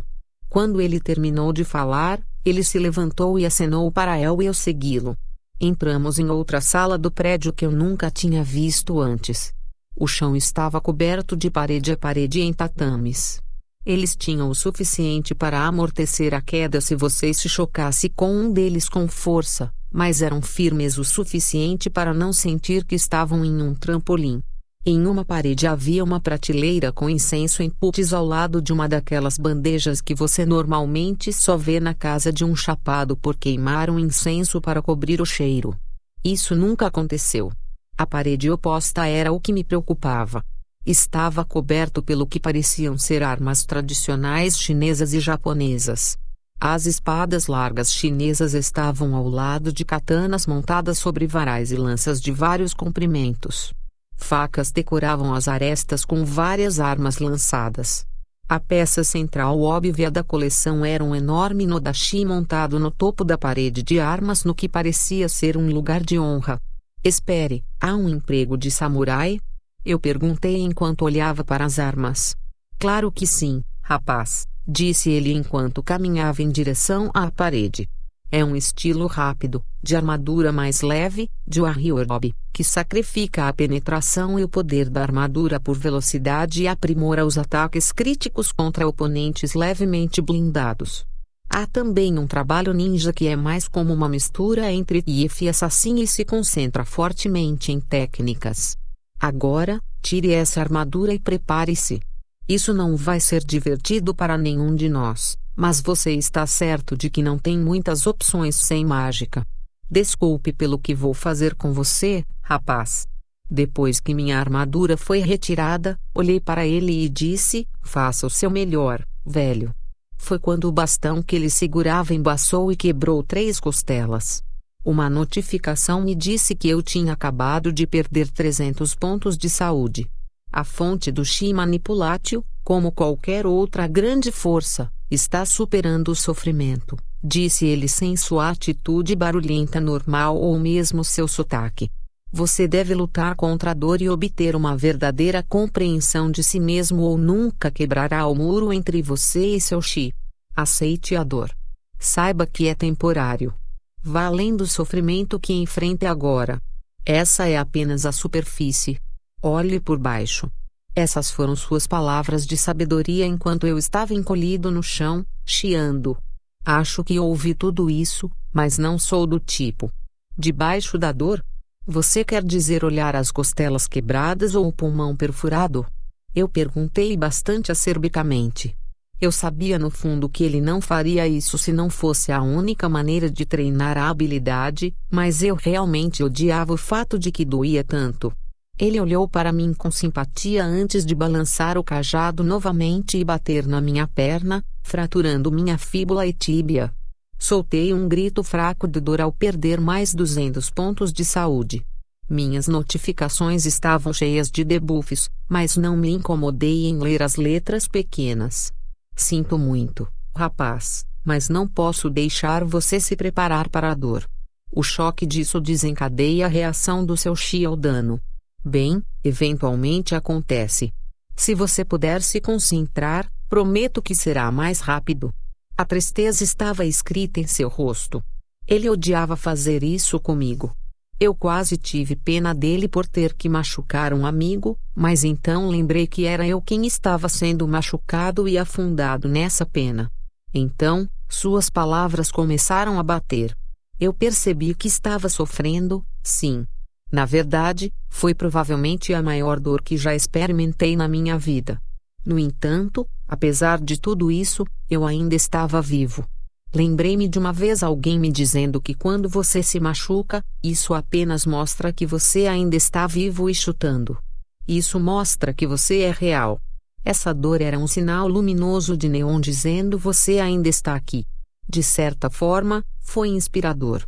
[0.48, 5.14] Quando ele terminou de falar, ele se levantou e acenou para El e eu segui-lo.
[5.60, 9.54] Entramos em outra sala do prédio que eu nunca tinha visto antes.
[9.96, 13.40] O chão estava coberto de parede a parede em tatames.
[13.86, 18.88] Eles tinham o suficiente para amortecer a queda se você se chocasse com um deles
[18.88, 24.42] com força, mas eram firmes o suficiente para não sentir que estavam em um trampolim.
[24.86, 29.38] Em uma parede havia uma prateleira com incenso em putz ao lado de uma daquelas
[29.38, 34.60] bandejas que você normalmente só vê na casa de um chapado por queimar um incenso
[34.60, 35.74] para cobrir o cheiro.
[36.22, 37.50] Isso nunca aconteceu.
[37.96, 40.44] A parede oposta era o que me preocupava.
[40.84, 46.18] Estava coberto pelo que pareciam ser armas tradicionais chinesas e japonesas.
[46.60, 52.30] As espadas largas chinesas estavam ao lado de katanas montadas sobre varais e lanças de
[52.30, 53.72] vários comprimentos.
[54.16, 58.06] Facas decoravam as arestas com várias armas lançadas.
[58.48, 63.82] A peça central óbvia da coleção era um enorme Nodashi montado no topo da parede
[63.82, 66.60] de armas no que parecia ser um lugar de honra.
[67.02, 69.38] Espere, há um emprego de samurai?
[69.84, 72.36] Eu perguntei enquanto olhava para as armas.
[72.78, 77.88] Claro que sim, rapaz, disse ele enquanto caminhava em direção à parede.
[78.30, 84.44] É um estilo rápido, de armadura mais leve, de Warriorob, que sacrifica a penetração e
[84.44, 91.06] o poder da armadura por velocidade e aprimora os ataques críticos contra oponentes levemente blindados.
[91.48, 96.00] Há também um trabalho ninja que é mais como uma mistura entre Thief e Assassin
[96.00, 98.76] e se concentra fortemente em técnicas.
[99.20, 102.00] Agora, tire essa armadura e prepare-se.
[102.48, 107.22] Isso não vai ser divertido para nenhum de nós, mas você está certo de que
[107.22, 109.46] não tem muitas opções sem mágica.
[109.90, 113.06] Desculpe pelo que vou fazer com você, rapaz.
[113.50, 119.04] Depois que minha armadura foi retirada, olhei para ele e disse: Faça o seu melhor,
[119.24, 119.74] velho.
[120.16, 124.42] Foi quando o bastão que ele segurava embaçou e quebrou três costelas.
[124.84, 130.10] Uma notificação me disse que eu tinha acabado de perder 300 pontos de saúde.
[130.50, 137.66] A fonte do chi manipulátil, como qualquer outra grande força, está superando o sofrimento, disse
[137.66, 141.90] ele sem sua atitude barulhenta normal ou mesmo seu sotaque.
[142.32, 147.16] Você deve lutar contra a dor e obter uma verdadeira compreensão de si mesmo ou
[147.16, 150.12] nunca quebrará o muro entre você e seu chi.
[150.56, 151.54] Aceite a dor.
[151.98, 153.54] Saiba que é temporário.
[154.02, 156.60] Vá além do sofrimento que enfrenta agora.
[157.06, 158.98] Essa é apenas a superfície.
[159.40, 160.50] Olhe por baixo.
[160.96, 166.16] Essas foram suas palavras de sabedoria enquanto eu estava encolhido no chão, chiando.
[166.64, 169.90] Acho que ouvi tudo isso, mas não sou do tipo.
[170.38, 171.44] Debaixo da dor?
[171.84, 175.84] Você quer dizer olhar as costelas quebradas ou o pulmão perfurado?
[176.32, 178.76] Eu perguntei bastante acerbicamente.
[179.20, 183.30] Eu sabia no fundo que ele não faria isso se não fosse a única maneira
[183.30, 188.32] de treinar a habilidade, mas eu realmente odiava o fato de que doía tanto.
[188.78, 193.80] Ele olhou para mim com simpatia antes de balançar o cajado novamente e bater na
[193.80, 196.92] minha perna, fraturando minha fíbula e tíbia.
[197.38, 201.84] Soltei um grito fraco de dor ao perder mais 200 pontos de saúde.
[202.28, 208.72] Minhas notificações estavam cheias de debuffs, mas não me incomodei em ler as letras pequenas.
[209.14, 214.28] Sinto muito, rapaz, mas não posso deixar você se preparar para a dor.
[214.72, 218.20] O choque disso desencadeia a reação do seu chi ao dano.
[218.64, 220.90] Bem, eventualmente acontece.
[221.36, 225.32] Se você puder se concentrar, prometo que será mais rápido.
[225.76, 228.22] A tristeza estava escrita em seu rosto.
[228.66, 230.74] Ele odiava fazer isso comigo.
[231.20, 236.24] Eu quase tive pena dele por ter que machucar um amigo, mas então lembrei que
[236.24, 240.10] era eu quem estava sendo machucado e afundado nessa pena.
[240.52, 243.54] Então, suas palavras começaram a bater.
[244.00, 246.66] Eu percebi que estava sofrendo, sim.
[247.10, 251.80] Na verdade, foi provavelmente a maior dor que já experimentei na minha vida.
[252.24, 256.26] No entanto, apesar de tudo isso, eu ainda estava vivo.
[256.74, 261.92] Lembrei-me de uma vez alguém me dizendo que quando você se machuca, isso apenas mostra
[261.92, 264.18] que você ainda está vivo e chutando.
[264.66, 266.60] Isso mostra que você é real.
[267.04, 271.24] Essa dor era um sinal luminoso de neon dizendo você ainda está aqui.
[271.68, 274.02] De certa forma, foi inspirador.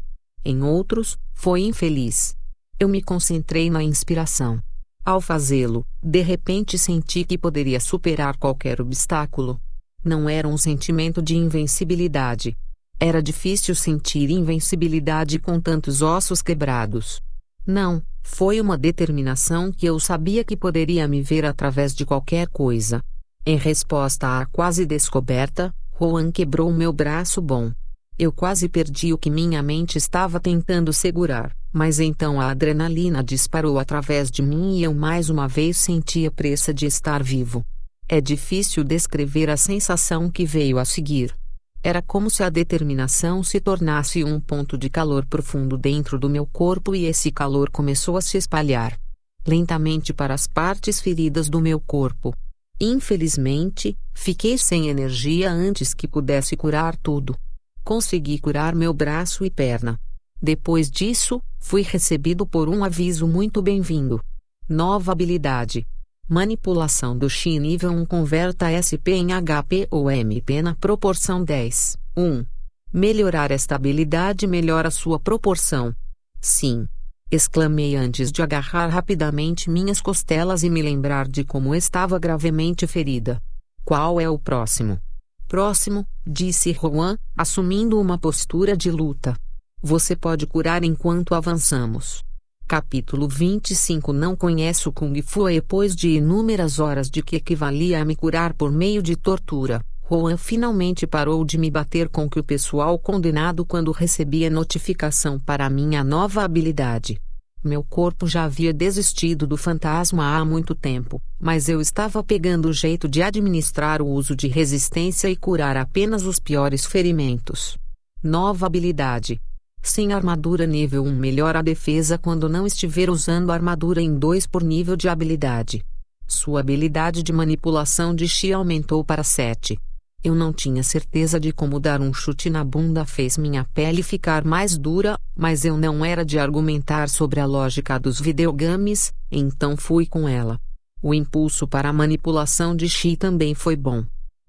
[0.44, 2.35] Em outros, foi infeliz.
[2.78, 4.62] Eu me concentrei na inspiração.
[5.04, 9.60] Ao fazê-lo, de repente senti que poderia superar qualquer obstáculo,
[10.06, 12.56] não era um sentimento de invencibilidade.
[13.00, 17.20] Era difícil sentir invencibilidade com tantos ossos quebrados.
[17.66, 23.02] Não, foi uma determinação que eu sabia que poderia me ver através de qualquer coisa.
[23.44, 27.72] Em resposta à quase descoberta, Juan quebrou meu braço bom.
[28.16, 33.79] Eu quase perdi o que minha mente estava tentando segurar, mas então a adrenalina disparou
[33.79, 37.62] através de mim e eu mais uma vez senti a pressa de estar vivo.
[38.09, 41.37] É difícil descrever a sensação que veio a seguir.
[41.83, 46.47] Era como se a determinação se tornasse um ponto de calor profundo dentro do meu
[46.47, 48.99] corpo e esse calor começou a se espalhar
[49.47, 52.35] lentamente para as partes feridas do meu corpo.
[52.81, 57.37] Infelizmente, fiquei sem energia antes que pudesse curar tudo.
[57.85, 59.99] Consegui curar meu braço e perna.
[60.43, 64.20] Depois disso, fui recebido por um aviso muito bem-vindo.
[64.68, 65.84] Nova habilidade.
[66.28, 71.98] Manipulação do Xi nível 1 converta SP em HP ou MP na proporção 10.
[72.16, 72.46] 1.
[72.92, 75.92] Melhorar esta habilidade melhora sua proporção.
[76.40, 76.86] Sim.
[77.32, 83.42] Exclamei antes de agarrar rapidamente minhas costelas e me lembrar de como estava gravemente ferida.
[83.84, 85.00] Qual é o próximo?
[85.48, 89.36] Próximo, disse Juan, assumindo uma postura de luta.
[89.83, 92.24] Você pode curar enquanto avançamos.
[92.66, 98.16] Capítulo 25 Não conheço Kung Fu depois de inúmeras horas de que equivalia a me
[98.16, 99.81] curar por meio de tortura.
[100.09, 105.68] Juan finalmente parou de me bater com que o pessoal condenado quando recebia notificação para
[105.68, 107.20] minha nova habilidade.
[107.62, 112.72] Meu corpo já havia desistido do fantasma há muito tempo, mas eu estava pegando o
[112.72, 117.77] jeito de administrar o uso de resistência e curar apenas os piores ferimentos.
[118.22, 119.41] Nova habilidade:
[119.89, 124.62] sem armadura nível 1 melhora a defesa quando não estiver usando armadura em 2 por
[124.62, 125.84] nível de habilidade.
[126.26, 129.78] Sua habilidade de manipulação de Chi aumentou para 7.
[130.24, 134.45] Eu não tinha certeza de como dar um chute na bunda fez minha pele ficar
[134.45, 140.05] mais dura, mas eu não era de argumentar sobre a lógica dos videogames, então fui
[140.05, 140.59] com ela.
[141.01, 144.05] O impulso para a manipulação de Chi também foi bom.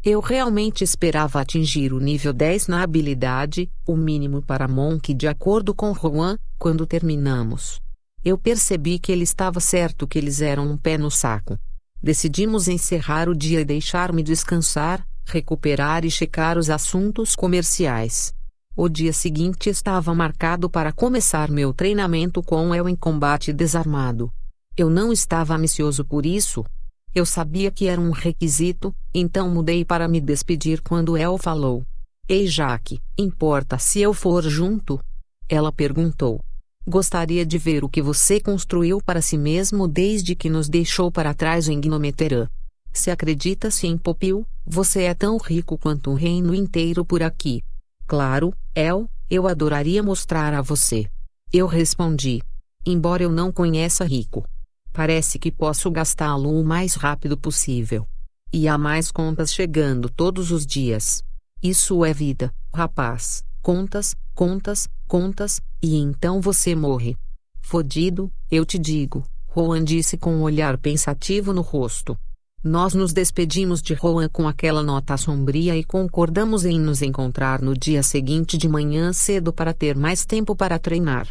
[0.10, 5.76] Eu realmente esperava atingir o nível 10 na habilidade, o mínimo para Monk de acordo
[5.76, 7.82] com Juan, quando terminamos.
[8.24, 11.60] Eu percebi que ele estava certo que eles eram um pé no saco.
[12.02, 18.34] Decidimos encerrar o dia e deixar-me descansar, recuperar e checar os assuntos comerciais.
[18.78, 24.32] O dia seguinte estava marcado para começar meu treinamento com El em combate desarmado.
[24.78, 26.64] Eu não estava ambicioso por isso,
[27.14, 31.84] eu sabia que era um requisito, então mudei para me despedir quando El falou.
[32.30, 35.00] Ei Jaque, importa se eu for junto?
[35.50, 36.42] Ela perguntou.
[36.86, 41.34] Gostaria de ver o que você construiu para si mesmo desde que nos deixou para
[41.34, 42.48] trás em Gnometerã.
[42.94, 47.62] Se acredita-se em Popil, você é tão rico quanto o reino inteiro por aqui.
[48.06, 51.08] Claro, El, eu adoraria mostrar a você.
[51.52, 52.42] Eu respondi.
[52.86, 54.48] Embora eu não conheça rico.
[54.94, 58.08] Parece que posso gastá-lo o mais rápido possível.
[58.52, 61.24] E há mais contas chegando todos os dias.
[61.62, 63.44] Isso é vida, rapaz.
[63.62, 67.18] Contas, contas, contas, e então você morre.
[67.62, 72.18] Fodido, eu te digo, Rowan disse com um olhar pensativo no rosto.
[72.64, 77.74] Nós nos despedimos de Rowan com aquela nota sombria e concordamos em nos encontrar no
[77.74, 81.28] dia seguinte de manhã cedo para ter mais tempo para treinar.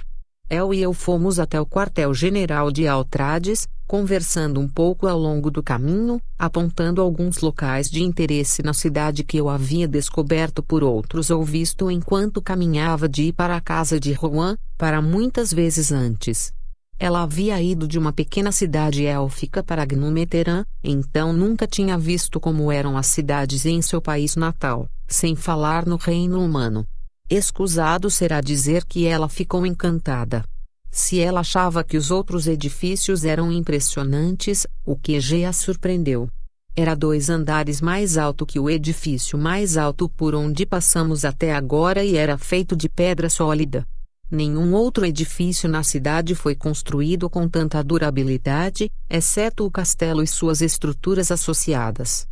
[0.48, 5.60] El e eu fomos até o quartel-general de Altrades, conversando um pouco ao longo do
[5.60, 11.42] caminho, apontando alguns locais de interesse na cidade que eu havia descoberto por outros ou
[11.42, 16.52] visto enquanto caminhava de ir para a casa de Juan, para muitas vezes antes.
[16.96, 22.70] Ela havia ido de uma pequena cidade élfica para Gnumeterã, então nunca tinha visto como
[22.70, 26.86] eram as cidades em seu país natal, sem falar no reino humano.
[27.28, 30.44] Escusado será dizer que ela ficou encantada.
[30.92, 36.28] Se ela achava que os outros edifícios eram impressionantes, o QG a surpreendeu.
[36.76, 42.04] Era dois andares mais alto que o edifício mais alto por onde passamos até agora
[42.04, 43.84] e era feito de pedra sólida.
[44.30, 50.60] Nenhum outro edifício na cidade foi construído com tanta durabilidade, exceto o castelo e suas
[50.60, 52.28] estruturas associadas.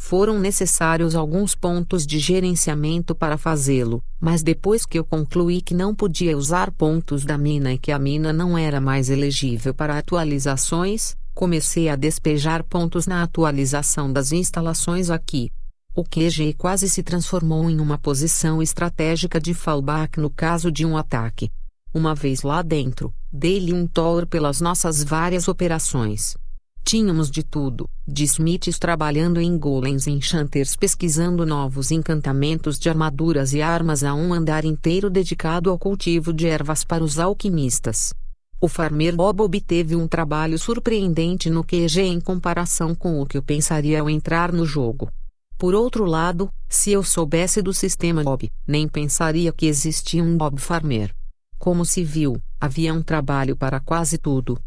[0.00, 5.92] Foram necessários alguns pontos de gerenciamento para fazê-lo, mas depois que eu concluí que não
[5.92, 11.16] podia usar pontos da mina e que a mina não era mais elegível para atualizações,
[11.34, 15.50] comecei a despejar pontos na atualização das instalações aqui.
[15.96, 20.96] O QG quase se transformou em uma posição estratégica de fallback no caso de um
[20.96, 21.50] ataque.
[21.92, 26.36] Uma vez lá dentro, dei-lhe um tour pelas nossas várias operações.
[26.88, 33.60] Tínhamos de tudo, de Smiths trabalhando em golems enchanters pesquisando novos encantamentos de armaduras e
[33.60, 38.14] armas a um andar inteiro dedicado ao cultivo de ervas para os alquimistas.
[38.58, 43.42] O farmer Bob obteve um trabalho surpreendente no QG em comparação com o que eu
[43.42, 45.12] pensaria ao entrar no jogo.
[45.58, 50.58] Por outro lado, se eu soubesse do sistema Bob, nem pensaria que existia um Bob
[50.58, 51.14] Farmer.
[51.58, 54.58] Como se viu, havia um trabalho para quase tudo.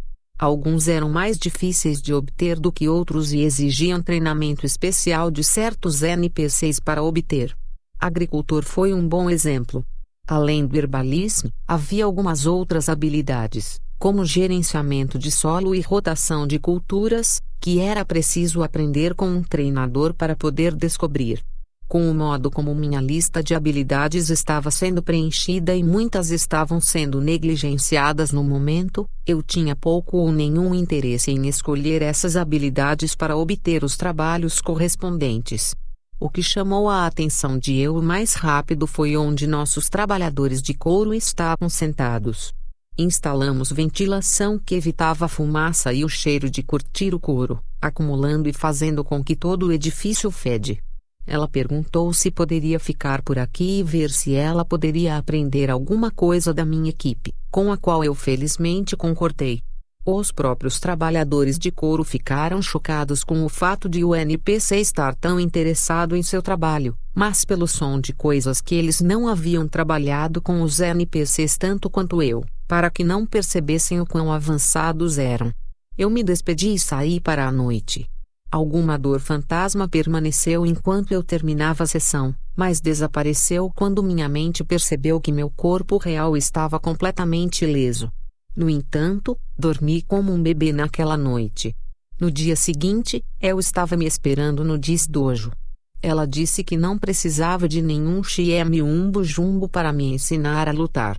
[0.41, 6.01] Alguns eram mais difíceis de obter do que outros e exigiam treinamento especial de certos
[6.01, 7.55] NPCs para obter.
[7.99, 9.85] Agricultor foi um bom exemplo.
[10.27, 17.39] Além do herbalismo, havia algumas outras habilidades, como gerenciamento de solo e rotação de culturas,
[17.59, 21.43] que era preciso aprender com um treinador para poder descobrir.
[21.91, 27.19] Com o modo como minha lista de habilidades estava sendo preenchida e muitas estavam sendo
[27.19, 33.83] negligenciadas no momento, eu tinha pouco ou nenhum interesse em escolher essas habilidades para obter
[33.83, 35.75] os trabalhos correspondentes.
[36.17, 41.13] O que chamou a atenção de eu mais rápido foi onde nossos trabalhadores de couro
[41.13, 42.53] estavam sentados.
[42.97, 48.53] Instalamos ventilação que evitava a fumaça e o cheiro de curtir o couro, acumulando e
[48.53, 50.81] fazendo com que todo o edifício fede.
[51.25, 56.53] Ela perguntou se poderia ficar por aqui e ver se ela poderia aprender alguma coisa
[56.53, 59.61] da minha equipe, com a qual eu felizmente concordei.
[60.03, 65.39] Os próprios trabalhadores de couro ficaram chocados com o fato de o NPC estar tão
[65.39, 70.63] interessado em seu trabalho, mas pelo som de coisas que eles não haviam trabalhado com
[70.63, 75.53] os NPCs tanto quanto eu, para que não percebessem o quão avançados eram.
[75.95, 78.09] Eu me despedi e saí para a noite.
[78.51, 85.21] Alguma dor fantasma permaneceu enquanto eu terminava a sessão, mas desapareceu quando minha mente percebeu
[85.21, 88.11] que meu corpo real estava completamente ileso.
[88.53, 91.73] No entanto, dormi como um bebê naquela noite.
[92.19, 94.77] No dia seguinte, El estava me esperando no
[95.09, 95.53] Dojo.
[96.01, 101.17] Ela disse que não precisava de nenhum Xieme Umbo Jumbo para me ensinar a lutar.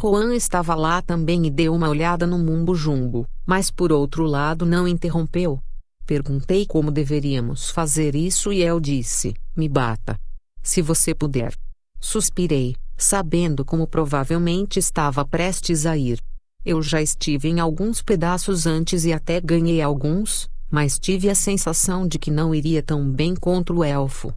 [0.00, 4.64] Juan estava lá também e deu uma olhada no Mumbo Jumbo, mas por outro lado
[4.64, 5.60] não interrompeu.
[6.06, 10.18] Perguntei como deveríamos fazer isso e El disse: Me bata.
[10.62, 11.54] Se você puder.
[12.00, 16.20] Suspirei, sabendo como provavelmente estava prestes a ir.
[16.64, 22.06] Eu já estive em alguns pedaços antes e até ganhei alguns, mas tive a sensação
[22.06, 24.32] de que não iria tão bem contra o elfo.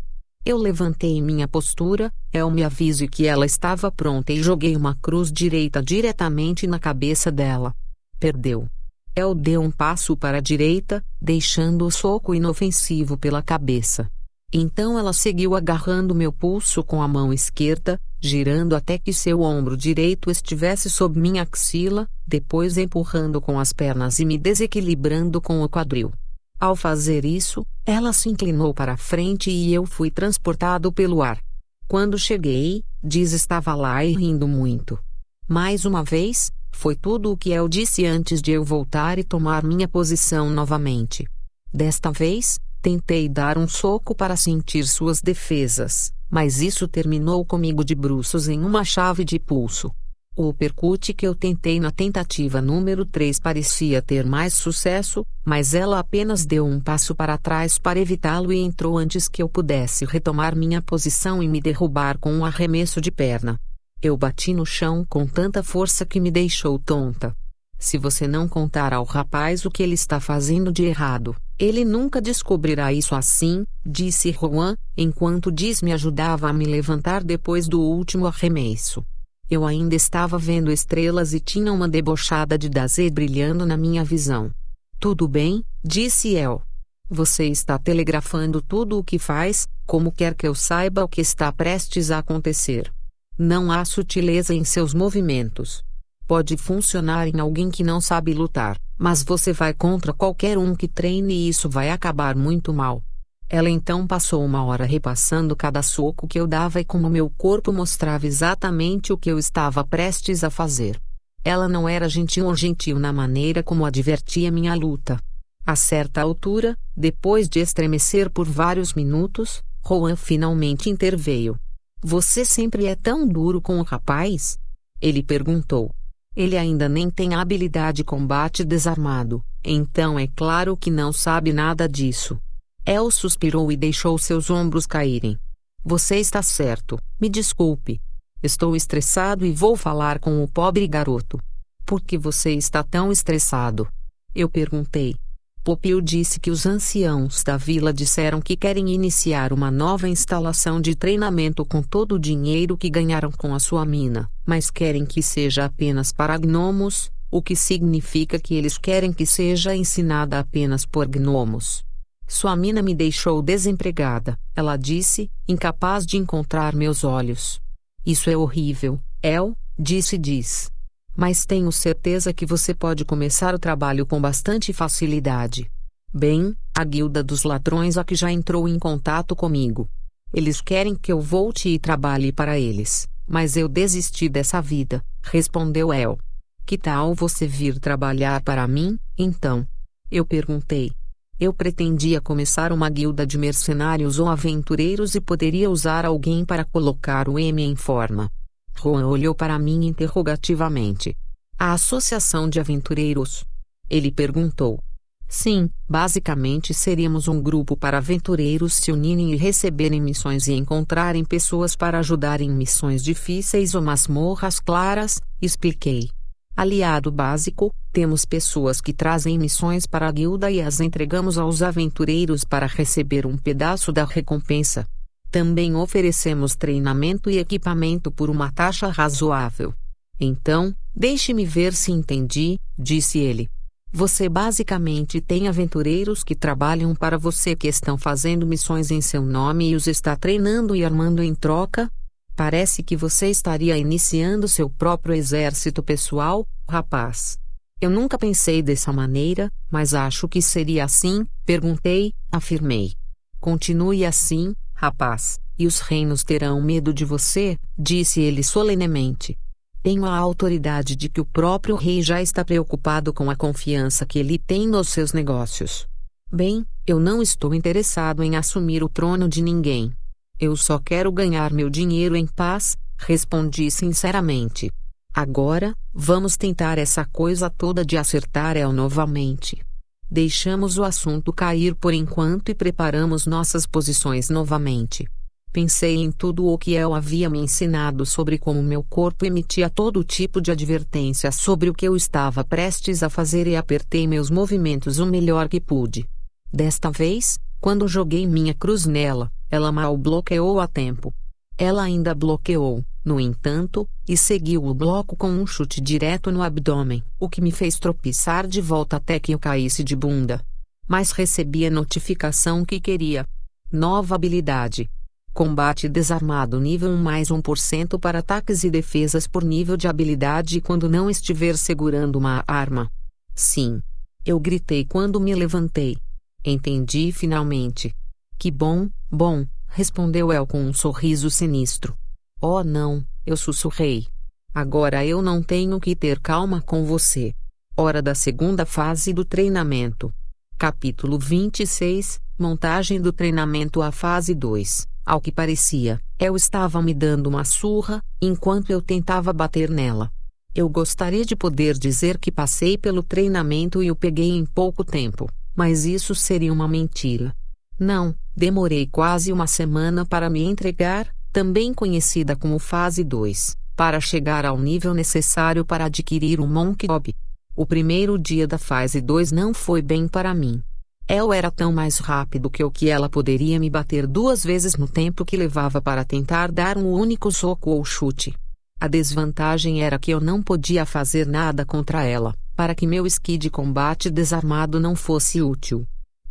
[0.46, 5.32] Eu levantei minha postura, El me avise que ela estava pronta e joguei uma cruz
[5.32, 7.74] direita diretamente na cabeça dela.
[8.20, 8.68] Perdeu.
[9.16, 14.10] El deu um passo para a direita, deixando o soco inofensivo pela cabeça.
[14.52, 19.76] Então ela seguiu agarrando meu pulso com a mão esquerda, girando até que seu ombro
[19.76, 25.70] direito estivesse sob minha axila, depois empurrando com as pernas e me desequilibrando com o
[25.70, 26.12] quadril.
[26.60, 31.40] Ao fazer isso, ela se inclinou para a frente e eu fui transportado pelo ar.
[31.88, 34.98] Quando cheguei, Diz estava lá e rindo muito.
[35.46, 39.64] Mais uma vez, foi tudo o que eu disse antes de eu voltar e tomar
[39.64, 41.26] minha posição novamente.
[41.74, 47.96] Desta vez, tentei dar um soco para sentir suas defesas, mas isso terminou comigo de
[47.96, 49.90] bruços em uma chave de pulso.
[50.36, 56.00] O percute que eu tentei na tentativa número 3 parecia ter mais sucesso, mas ela
[56.00, 60.56] apenas deu um passo para trás para evitá-lo e entrou antes que eu pudesse retomar
[60.56, 63.60] minha posição e me derrubar com um arremesso de perna.
[64.04, 67.34] Eu bati no chão com tanta força que me deixou tonta.
[67.80, 72.20] Se você não contar ao rapaz o que ele está fazendo de errado, ele nunca
[72.20, 78.28] descobrirá isso assim, disse Juan, enquanto Diz me ajudava a me levantar depois do último
[78.28, 79.02] arremesso.
[79.50, 84.52] Eu ainda estava vendo estrelas e tinha uma debochada de Dazê brilhando na minha visão.
[85.00, 86.62] Tudo bem, disse El.
[87.10, 91.50] Você está telegrafando tudo o que faz, como quer que eu saiba o que está
[91.54, 92.92] prestes a acontecer.
[93.38, 95.84] Não há sutileza em seus movimentos.
[96.28, 100.88] Pode funcionar em alguém que não sabe lutar, mas você vai contra qualquer um que
[100.88, 103.04] treine e isso vai acabar muito mal.
[103.50, 107.74] Ela então passou uma hora repassando cada soco que eu dava e como meu corpo
[107.74, 111.02] mostrava exatamente o que eu estava prestes a fazer.
[111.44, 115.20] Ela não era gentil ou gentil na maneira como advertia minha luta.
[115.66, 121.58] A certa altura, depois de estremecer por vários minutos, Juan finalmente interveio.
[122.06, 124.60] Você sempre é tão duro com o rapaz?
[125.00, 125.90] Ele perguntou.
[126.36, 132.38] Ele ainda nem tem habilidade combate desarmado, então é claro que não sabe nada disso.
[132.86, 135.40] El suspirou e deixou seus ombros caírem.
[135.82, 138.02] Você está certo, me desculpe.
[138.42, 141.40] Estou estressado e vou falar com o pobre garoto.
[141.86, 143.88] Por que você está tão estressado?
[144.36, 145.16] Eu perguntei.
[145.64, 150.94] Popil disse que os anciãos da vila disseram que querem iniciar uma nova instalação de
[150.94, 155.64] treinamento com todo o dinheiro que ganharam com a sua mina, mas querem que seja
[155.64, 161.86] apenas para gnomos, o que significa que eles querem que seja ensinada apenas por gnomos.
[162.28, 167.62] Sua mina me deixou desempregada, ela disse, incapaz de encontrar meus olhos.
[168.06, 170.73] Isso é horrível, El, disse Diz.
[171.16, 175.70] Mas tenho certeza que você pode começar o trabalho com bastante facilidade.
[176.12, 179.88] Bem, a guilda dos ladrões aqui já entrou em contato comigo.
[180.34, 185.94] Eles querem que eu volte e trabalhe para eles, mas eu desisti dessa vida, respondeu
[185.94, 186.18] El.
[186.66, 189.68] Que tal você vir trabalhar para mim, então?
[190.10, 190.92] Eu perguntei.
[191.40, 197.28] Eu pretendia começar uma guilda de mercenários ou aventureiros e poderia usar alguém para colocar
[197.28, 198.32] o M em forma.
[198.80, 201.16] Juan olhou para mim interrogativamente.
[201.58, 203.44] A Associação de Aventureiros?
[203.90, 204.80] Ele perguntou.
[205.28, 211.76] Sim, basicamente seríamos um grupo para aventureiros se unirem e receberem missões e encontrarem pessoas
[211.76, 216.10] para ajudar em missões difíceis ou masmorras claras, expliquei.
[216.56, 222.44] Aliado básico, temos pessoas que trazem missões para a guilda e as entregamos aos aventureiros
[222.44, 224.86] para receber um pedaço da recompensa.
[225.34, 229.74] Também oferecemos treinamento e equipamento por uma taxa razoável.
[230.20, 233.50] Então, deixe-me ver se entendi, disse ele.
[233.92, 239.72] Você basicamente tem aventureiros que trabalham para você que estão fazendo missões em seu nome
[239.72, 241.90] e os está treinando e armando em troca?
[242.36, 247.40] Parece que você estaria iniciando seu próprio exército pessoal, rapaz.
[247.82, 252.94] Eu nunca pensei dessa maneira, mas acho que seria assim, perguntei, afirmei.
[253.40, 254.54] Continue assim,
[254.84, 259.38] rapaz, e os reinos terão medo de você, disse ele solenemente.
[259.82, 264.20] Tenho a autoridade de que o próprio rei já está preocupado com a confiança que
[264.20, 265.88] ele tem nos seus negócios.
[266.30, 269.94] Bem, eu não estou interessado em assumir o trono de ninguém.
[270.38, 274.70] Eu só quero ganhar meu dinheiro em paz, respondi sinceramente.
[275.14, 279.62] Agora, vamos tentar essa coisa toda de acertar El novamente.
[280.10, 285.08] Deixamos o assunto cair por enquanto e preparamos nossas posições novamente.
[285.52, 290.04] Pensei em tudo o que El havia me ensinado sobre como meu corpo emitia todo
[290.04, 294.98] tipo de advertência sobre o que eu estava prestes a fazer e apertei meus movimentos
[294.98, 296.10] o melhor que pude.
[296.52, 301.14] Desta vez, quando joguei minha cruz nela, ela mal bloqueou a tempo.
[301.58, 307.04] Ela ainda bloqueou, no entanto, e seguiu o bloco com um chute direto no abdômen,
[307.20, 310.44] o que me fez tropeçar de volta até que eu caísse de bunda.
[310.88, 313.28] Mas recebi a notificação que queria.
[313.72, 314.90] Nova habilidade.
[315.34, 320.88] Combate desarmado nível 1 mais 1% para ataques e defesas por nível de habilidade quando
[320.88, 322.90] não estiver segurando uma arma.
[323.34, 323.82] Sim.
[324.26, 325.98] Eu gritei quando me levantei.
[326.46, 327.94] Entendi finalmente.
[328.38, 331.98] Que bom, bom, respondeu El com um sorriso sinistro.
[332.40, 334.08] Oh não, eu sussurrei.
[334.54, 337.34] Agora eu não tenho que ter calma com você.
[337.76, 340.14] Hora da segunda fase do treinamento.
[340.58, 347.28] Capítulo 26 Montagem do treinamento à fase 2 ao que parecia, eu estava me dando
[347.28, 350.10] uma surra, enquanto eu tentava bater nela.
[350.56, 355.30] Eu gostaria de poder dizer que passei pelo treinamento e o peguei em pouco tempo,
[355.54, 357.36] mas isso seria uma mentira.
[357.78, 364.46] Não, demorei quase uma semana para me entregar, também conhecida como fase 2, para chegar
[364.46, 367.16] ao nível necessário para adquirir o Monk Job.
[367.56, 370.62] O primeiro dia da fase 2 não foi bem para mim.
[371.08, 374.88] El era tão mais rápido que eu que ela poderia me bater duas vezes no
[374.88, 378.34] tempo que levava para tentar dar um único soco ou chute.
[378.80, 383.38] A desvantagem era que eu não podia fazer nada contra ela, para que meu esqui
[383.38, 385.86] de combate desarmado não fosse útil.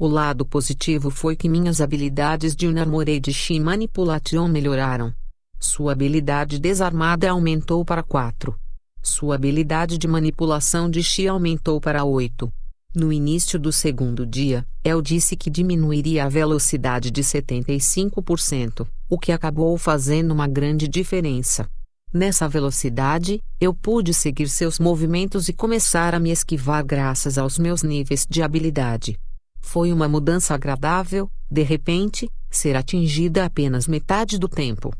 [0.04, 5.14] O lado positivo foi que minhas habilidades de Unarmorei de Chi Manipulation melhoraram.
[5.60, 8.52] Sua habilidade desarmada aumentou para 4.
[9.00, 12.52] Sua habilidade de manipulação de Chi aumentou para 8.
[12.92, 19.30] No início do segundo dia, El disse que diminuiria a velocidade de 75%, o que
[19.30, 21.68] acabou fazendo uma grande diferença.
[22.12, 27.84] Nessa velocidade, eu pude seguir seus movimentos e começar a me esquivar graças aos meus
[27.84, 29.16] níveis de habilidade.
[29.62, 34.92] Foi uma mudança agradável, de repente, ser atingida apenas metade do tempo.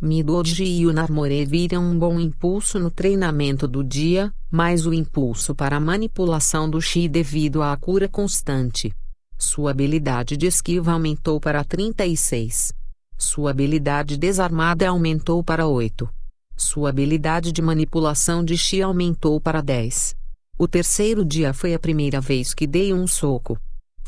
[0.00, 5.54] Midodji e o Narmore viram um bom impulso no treinamento do dia, mas o impulso
[5.54, 8.92] para a manipulação do Chi devido à cura constante.
[9.36, 12.72] Sua habilidade de esquiva aumentou para 36.
[13.16, 16.08] Sua habilidade desarmada aumentou para 8.
[16.56, 20.14] Sua habilidade de manipulação de Chi aumentou para 10.
[20.58, 23.58] O terceiro dia foi a primeira vez que dei um soco.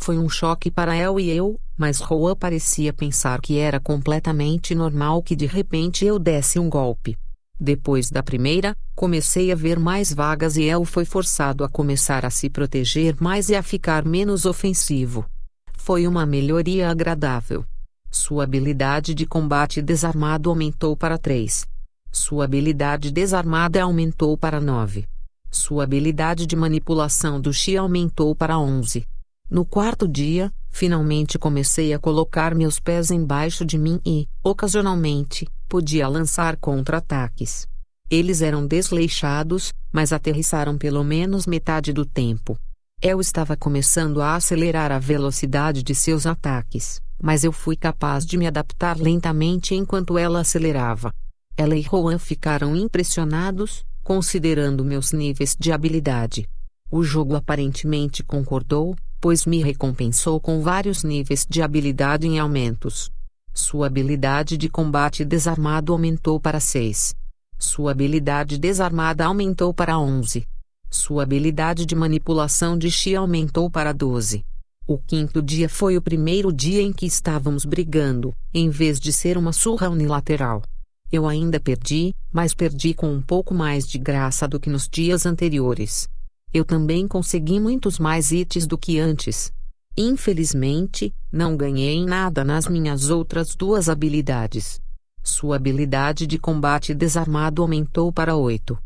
[0.02, 5.22] Foi um choque para El e eu, mas Roa parecia pensar que era completamente normal
[5.22, 7.18] que de repente eu desse um golpe.
[7.60, 12.30] Depois da primeira, comecei a ver mais vagas e El foi forçado a começar a
[12.30, 15.26] se proteger mais e a ficar menos ofensivo.
[15.74, 17.62] Foi uma melhoria agradável.
[18.10, 21.66] Sua habilidade de combate desarmado aumentou para 3.
[22.10, 25.06] Sua habilidade desarmada aumentou para 9.
[25.50, 29.06] Sua habilidade de manipulação do Chi aumentou para 11.
[29.50, 36.06] No quarto dia, finalmente comecei a colocar meus pés embaixo de mim e, ocasionalmente, podia
[36.06, 37.66] lançar contra-ataques.
[38.08, 42.56] Eles eram desleixados, mas aterrissaram pelo menos metade do tempo.
[43.02, 48.38] Eu estava começando a acelerar a velocidade de seus ataques, mas eu fui capaz de
[48.38, 51.12] me adaptar lentamente enquanto ela acelerava.
[51.56, 56.48] Ela e Rowan ficaram impressionados, considerando meus níveis de habilidade.
[56.88, 63.12] O jogo aparentemente concordou, pois me recompensou com vários níveis de habilidade em aumentos.
[63.52, 67.14] Sua habilidade de combate desarmado aumentou para 6.
[67.58, 70.46] Sua habilidade desarmada aumentou para 11.
[70.88, 74.44] Sua habilidade de manipulação de chi aumentou para 12.
[74.86, 79.36] O quinto dia foi o primeiro dia em que estávamos brigando, em vez de ser
[79.36, 80.62] uma surra unilateral.
[81.12, 85.26] Eu ainda perdi, mas perdi com um pouco mais de graça do que nos dias
[85.26, 86.08] anteriores.
[86.52, 89.52] Eu também consegui muitos mais hits do que antes.
[89.96, 94.80] Infelizmente, não ganhei nada nas minhas outras duas habilidades.
[95.22, 98.76] Sua habilidade de combate desarmado aumentou para 8.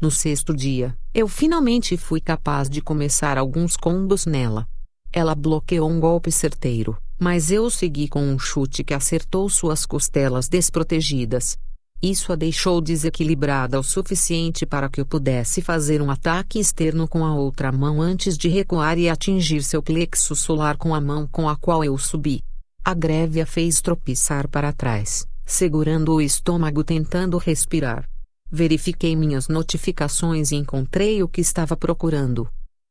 [0.00, 4.66] No sexto dia, eu finalmente fui capaz de começar alguns combos nela.
[5.12, 10.48] Ela bloqueou um golpe certeiro, mas eu segui com um chute que acertou suas costelas
[10.48, 11.56] desprotegidas.
[12.04, 17.24] Isso a deixou desequilibrada o suficiente para que eu pudesse fazer um ataque externo com
[17.24, 21.48] a outra mão antes de recuar e atingir seu plexo solar com a mão com
[21.48, 22.44] a qual eu subi.
[22.84, 28.06] A greve a fez tropeçar para trás, segurando o estômago tentando respirar.
[28.52, 32.46] Verifiquei minhas notificações e encontrei o que estava procurando.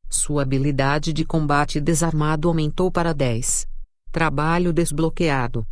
[0.09, 3.67] Sua habilidade de combate desarmado aumentou para 10.
[4.11, 5.63] Trabalho desbloqueado.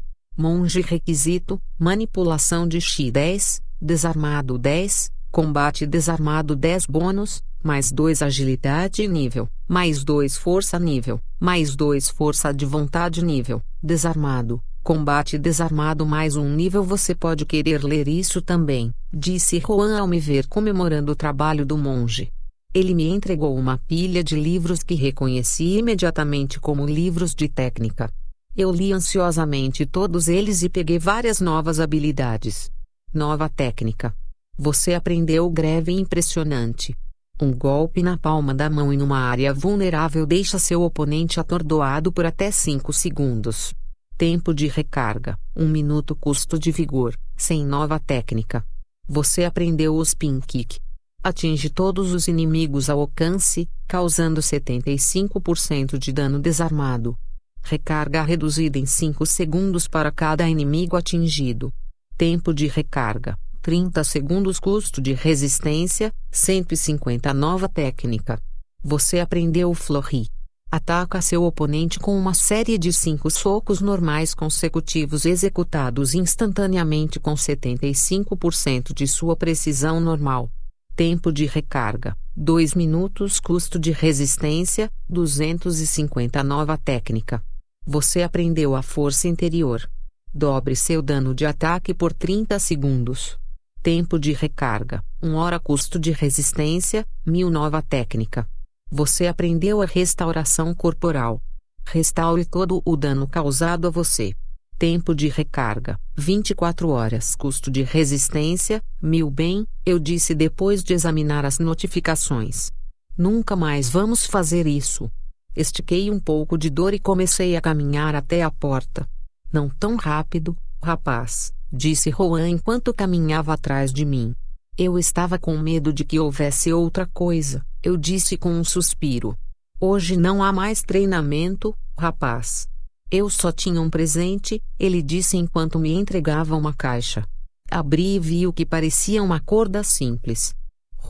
[0.42, 9.08] Monge requisito: manipulação de X 10, desarmado 10, combate desarmado 10 bônus, mais 2 agilidade
[9.08, 16.36] nível, mais 2 força nível, mais 2 força de vontade nível, desarmado, combate desarmado mais
[16.36, 16.84] um nível.
[16.84, 21.78] Você pode querer ler isso também, disse Juan ao me ver comemorando o trabalho do
[21.78, 22.32] monge.
[22.74, 28.10] Ele me entregou uma pilha de livros que reconheci imediatamente como livros de técnica.
[28.56, 32.70] Eu li ansiosamente todos eles e peguei várias novas habilidades.
[33.14, 34.14] Nova técnica.
[34.58, 36.94] Você aprendeu greve impressionante.
[37.42, 42.26] Um golpe na palma da mão em uma área vulnerável deixa seu oponente atordoado por
[42.26, 43.74] até 5 segundos.
[44.18, 46.14] Tempo de recarga: 1 minuto.
[46.14, 48.66] Custo de vigor: sem nova técnica.
[49.08, 50.78] Você aprendeu o spin kick.
[51.24, 57.18] Atinge todos os inimigos ao alcance, causando 75% de dano desarmado.
[57.64, 61.72] Recarga reduzida em 5 segundos para cada inimigo atingido.
[62.18, 64.60] Tempo de recarga: 30 segundos.
[64.60, 67.34] Custo de resistência: 150.
[67.34, 68.40] Nova técnica.
[68.84, 70.28] Você aprendeu o Flurry.
[70.70, 78.94] Ataca seu oponente com uma série de 5 socos normais consecutivos executados instantaneamente com 75%
[78.94, 80.50] de sua precisão normal.
[80.96, 83.40] Tempo de recarga: 2 minutos.
[83.40, 86.44] Custo de resistência: 250.
[86.44, 87.44] Nova técnica.
[87.86, 89.90] Você aprendeu a força interior.
[90.32, 93.40] Dobre seu dano de ataque por 30 segundos.
[93.82, 95.60] Tempo de recarga: 1 hora.
[95.60, 97.50] Custo de resistência: 1000.
[97.50, 98.48] Nova técnica.
[98.90, 101.42] Você aprendeu a restauração corporal.
[101.84, 104.36] Restaure todo o dano causado a você.
[104.78, 107.36] Tempo de recarga: 24 horas.
[107.36, 109.32] Custo de resistência: 1000.
[109.32, 112.72] Bem, eu disse depois de examinar as notificações.
[113.18, 115.12] Nunca mais vamos fazer isso.
[115.56, 119.08] Estiquei um pouco de dor e comecei a caminhar até a porta.
[119.52, 124.34] Não tão rápido, rapaz, disse Rowan enquanto caminhava atrás de mim.
[124.78, 129.38] Eu estava com medo de que houvesse outra coisa, eu disse com um suspiro.
[129.80, 132.68] Hoje não há mais treinamento, rapaz.
[133.12, 137.28] Eu só tinha um presente, ele disse enquanto me entregava uma caixa.
[137.70, 140.54] Abri e vi o que parecia uma corda simples.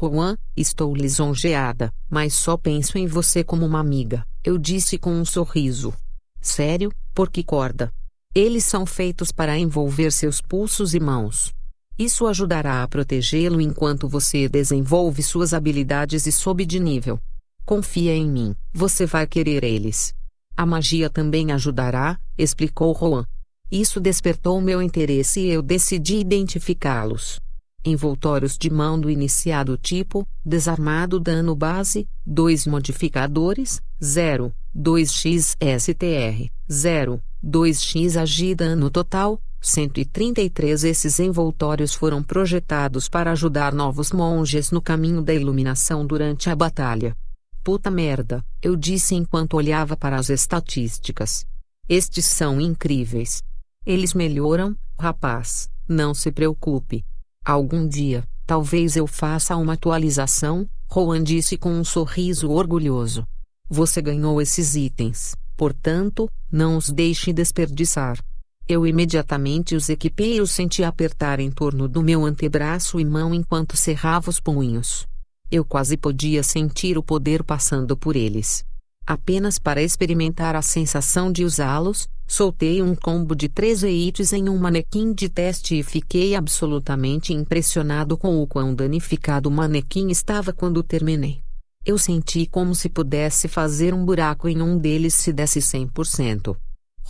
[0.10, 5.26] Juan, estou lisonjeada, mas só penso em você como uma amiga, eu disse com um
[5.26, 5.94] sorriso.
[6.40, 7.92] Sério, por que corda?
[8.34, 11.54] Eles são feitos para envolver seus pulsos e mãos.
[12.00, 17.20] Isso ajudará a protegê-lo enquanto você desenvolve suas habilidades e sobe de nível.
[17.66, 20.14] Confia em mim, você vai querer eles.
[20.58, 23.26] A magia também ajudará, explicou Juan.
[23.72, 27.40] Isso despertou meu interesse e eu decidi identificá-los.
[27.84, 37.24] Envoltórios de mão do iniciado tipo, desarmado dano base, 2 modificadores, 0, 2x STR, 0,
[37.44, 45.24] 2x agi dano total, 133 Esses envoltórios foram projetados para ajudar novos monges no caminho
[45.24, 47.18] da iluminação durante a batalha.
[47.64, 51.48] Puta merda, eu disse enquanto olhava para as estatísticas.
[51.90, 53.44] Estes são incríveis.
[53.84, 57.04] Eles melhoram, rapaz, não se preocupe.
[57.44, 63.26] Algum dia, talvez eu faça uma atualização, Rowan disse com um sorriso orgulhoso.
[63.68, 68.20] Você ganhou esses itens, portanto, não os deixe desperdiçar.
[68.68, 73.34] Eu imediatamente os equipei e os senti apertar em torno do meu antebraço e mão
[73.34, 75.08] enquanto cerrava os punhos.
[75.50, 78.64] Eu quase podia sentir o poder passando por eles.
[79.12, 84.58] Apenas para experimentar a sensação de usá-los, soltei um combo de três eites em um
[84.58, 90.82] manequim de teste e fiquei absolutamente impressionado com o quão danificado o manequim estava quando
[90.82, 91.42] terminei.
[91.86, 96.56] Eu senti como se pudesse fazer um buraco em um deles se desse 100%.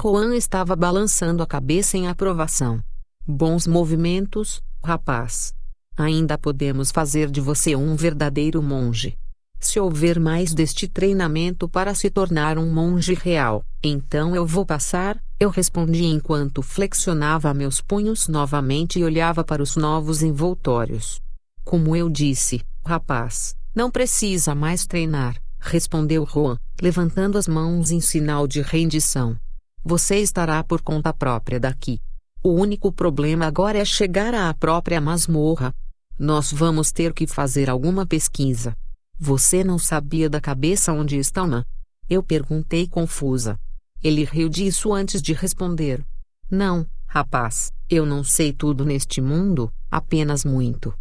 [0.02, 2.82] Juan estava balançando a cabeça em aprovação.
[3.28, 5.54] Bons movimentos, rapaz.
[5.95, 9.16] Ainda podemos fazer de você um verdadeiro monge.
[9.62, 15.22] Se houver mais deste treinamento para se tornar um monge real, então eu vou passar,
[15.39, 21.22] eu respondi enquanto flexionava meus punhos novamente e olhava para os novos envoltórios.
[21.64, 28.47] Como eu disse, rapaz, não precisa mais treinar, respondeu Juan, levantando as mãos em sinal
[28.47, 29.38] de rendição.
[29.86, 32.01] Você estará por conta própria daqui.
[32.43, 35.72] O único problema agora é chegar à própria masmorra.
[36.18, 38.76] Nós vamos ter que fazer alguma pesquisa.
[39.24, 41.63] Você não sabia da cabeça onde estão, não?
[42.09, 43.55] Eu perguntei confusa.
[44.03, 46.03] Ele riu disso antes de responder.
[46.49, 50.91] Não, rapaz, eu não sei tudo neste mundo, apenas muito.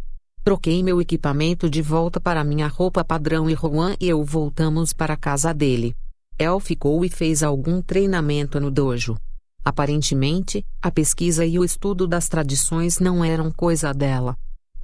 [0.43, 5.15] Troquei meu equipamento de volta para minha roupa padrão e Juan e eu voltamos para
[5.15, 5.95] a casa dele.
[6.37, 9.17] El ficou e fez algum treinamento no dojo.
[9.65, 14.37] Aparentemente, a pesquisa e o estudo das tradições não eram coisa dela.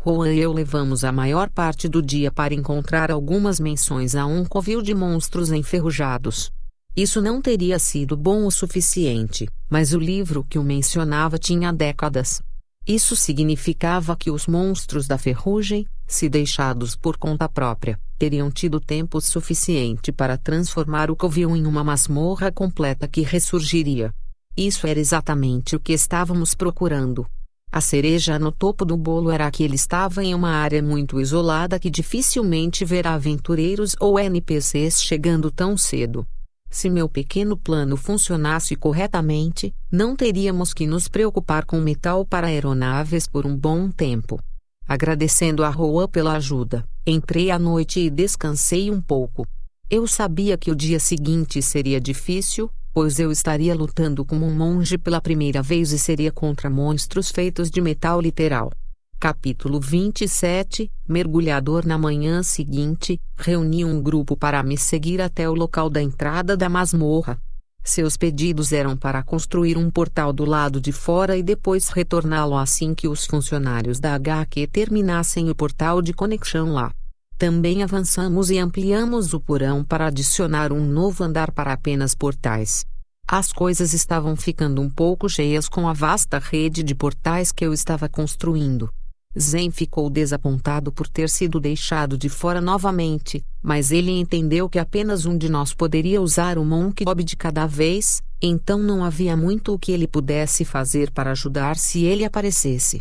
[0.09, 4.45] Juan e eu levamos a maior parte do dia para encontrar algumas menções a um
[4.45, 6.49] covil de monstros enferrujados.
[6.95, 12.41] Isso não teria sido bom o suficiente, mas o livro que o mencionava tinha décadas.
[12.87, 19.19] Isso significava que os monstros da ferrugem, se deixados por conta própria, teriam tido tempo
[19.19, 24.13] suficiente para transformar o covil em uma masmorra completa que ressurgiria.
[24.55, 27.27] Isso era exatamente o que estávamos procurando.
[27.71, 31.77] A cereja no topo do bolo era que ele estava em uma área muito isolada
[31.77, 36.25] que dificilmente verá aventureiros ou NPCs chegando tão cedo.
[36.69, 43.27] Se meu pequeno plano funcionasse corretamente, não teríamos que nos preocupar com metal para aeronaves
[43.27, 44.39] por um bom tempo.
[44.87, 49.45] Agradecendo a Roa pela ajuda, entrei à noite e descansei um pouco.
[49.89, 54.97] Eu sabia que o dia seguinte seria difícil, pois eu estaria lutando como um monge
[54.97, 58.71] pela primeira vez e seria contra monstros feitos de metal literal.
[59.19, 65.91] Capítulo 27 Mergulhador Na manhã seguinte, reuni um grupo para me seguir até o local
[65.91, 67.39] da entrada da masmorra.
[67.83, 72.95] Seus pedidos eram para construir um portal do lado de fora e depois retorná-lo assim
[72.95, 76.91] que os funcionários da HQ terminassem o portal de conexão lá.
[77.37, 82.83] Também avançamos e ampliamos o porão para adicionar um novo andar para apenas portais.
[83.27, 87.73] As coisas estavam ficando um pouco cheias com a vasta rede de portais que eu
[87.73, 88.89] estava construindo.
[89.37, 95.27] Zen ficou desapontado por ter sido deixado de fora novamente, mas ele entendeu que apenas
[95.27, 99.75] um de nós poderia usar o Monk Bob de cada vez, então não havia muito
[99.75, 102.99] o que ele pudesse fazer para ajudar se ele aparecesse.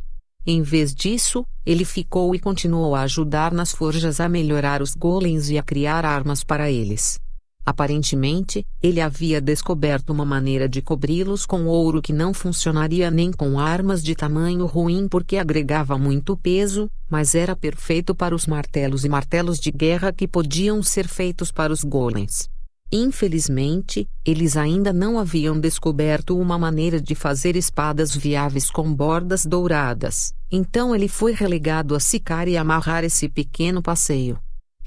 [0.48, 5.50] Em vez disso, ele ficou e continuou a ajudar nas forjas a melhorar os golems
[5.50, 7.18] e a criar armas para eles.
[7.64, 13.58] Aparentemente, ele havia descoberto uma maneira de cobri-los com ouro que não funcionaria nem com
[13.58, 19.08] armas de tamanho ruim porque agregava muito peso, mas era perfeito para os martelos e
[19.08, 22.48] martelos de guerra que podiam ser feitos para os golems.
[22.90, 30.32] Infelizmente, eles ainda não haviam descoberto uma maneira de fazer espadas viáveis com bordas douradas,
[30.50, 34.38] então ele foi relegado a secar e amarrar esse pequeno passeio.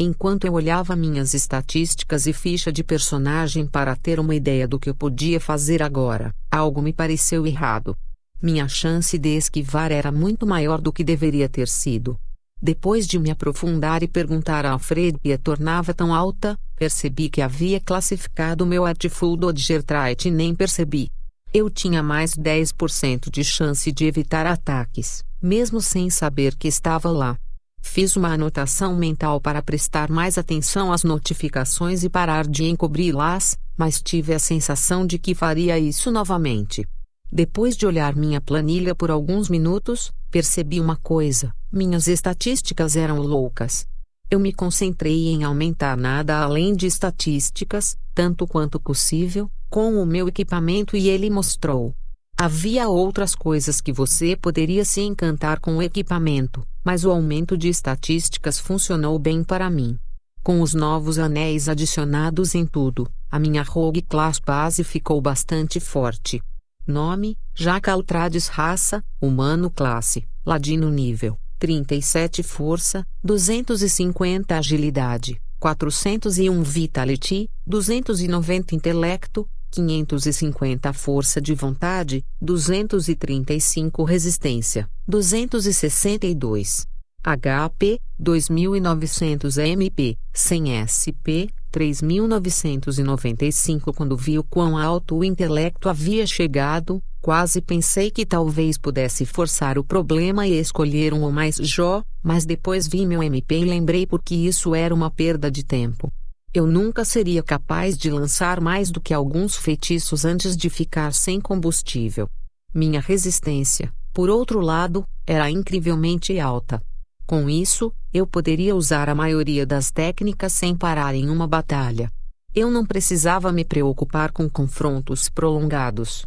[0.01, 4.89] Enquanto eu olhava minhas estatísticas e ficha de personagem para ter uma ideia do que
[4.89, 7.97] eu podia fazer agora, algo me pareceu errado.
[8.41, 12.17] Minha chance de esquivar era muito maior do que deveria ter sido.
[12.61, 17.81] Depois de me aprofundar e perguntar a Alfred a tornava tão alta, percebi que havia
[17.81, 21.11] classificado meu Artful Dodger Trait e nem percebi.
[21.53, 27.37] Eu tinha mais 10% de chance de evitar ataques, mesmo sem saber que estava lá.
[27.81, 34.01] Fiz uma anotação mental para prestar mais atenção às notificações e parar de encobri-las, mas
[34.01, 36.85] tive a sensação de que faria isso novamente.
[37.29, 43.85] Depois de olhar minha planilha por alguns minutos, percebi uma coisa: minhas estatísticas eram loucas.
[44.31, 50.27] Eu me concentrei em aumentar nada além de estatísticas, tanto quanto possível, com o meu
[50.27, 51.95] equipamento e ele mostrou.
[52.37, 57.69] Havia outras coisas que você poderia se encantar com o equipamento, mas o aumento de
[57.69, 59.97] estatísticas funcionou bem para mim.
[60.43, 66.39] Com os novos anéis adicionados em tudo, a minha Rogue Class base ficou bastante forte.
[66.85, 78.73] Nome: Jaca Ultrades Raça, Humano Classe, Ladino Nível, 37 Força, 250 Agilidade, 401 Vitality, 290
[78.73, 86.87] Intelecto, 550 Força de Vontade, 235 Resistência, 262
[87.21, 97.01] HP, 2900 MP, 100 SP, 3995 Quando vi o quão alto o intelecto havia chegado,
[97.21, 102.45] quase pensei que talvez pudesse forçar o problema e escolher um ou mais Jó, mas
[102.45, 106.11] depois vi meu MP e lembrei porque isso era uma perda de tempo.
[106.53, 111.39] Eu nunca seria capaz de lançar mais do que alguns feitiços antes de ficar sem
[111.39, 112.27] combustível.
[112.73, 116.81] Minha resistência, por outro lado, era incrivelmente alta.
[117.29, 122.11] Com isso, eu poderia usar a maioria das técnicas sem parar em uma batalha.
[122.55, 126.25] Eu não precisava me preocupar com confrontos prolongados.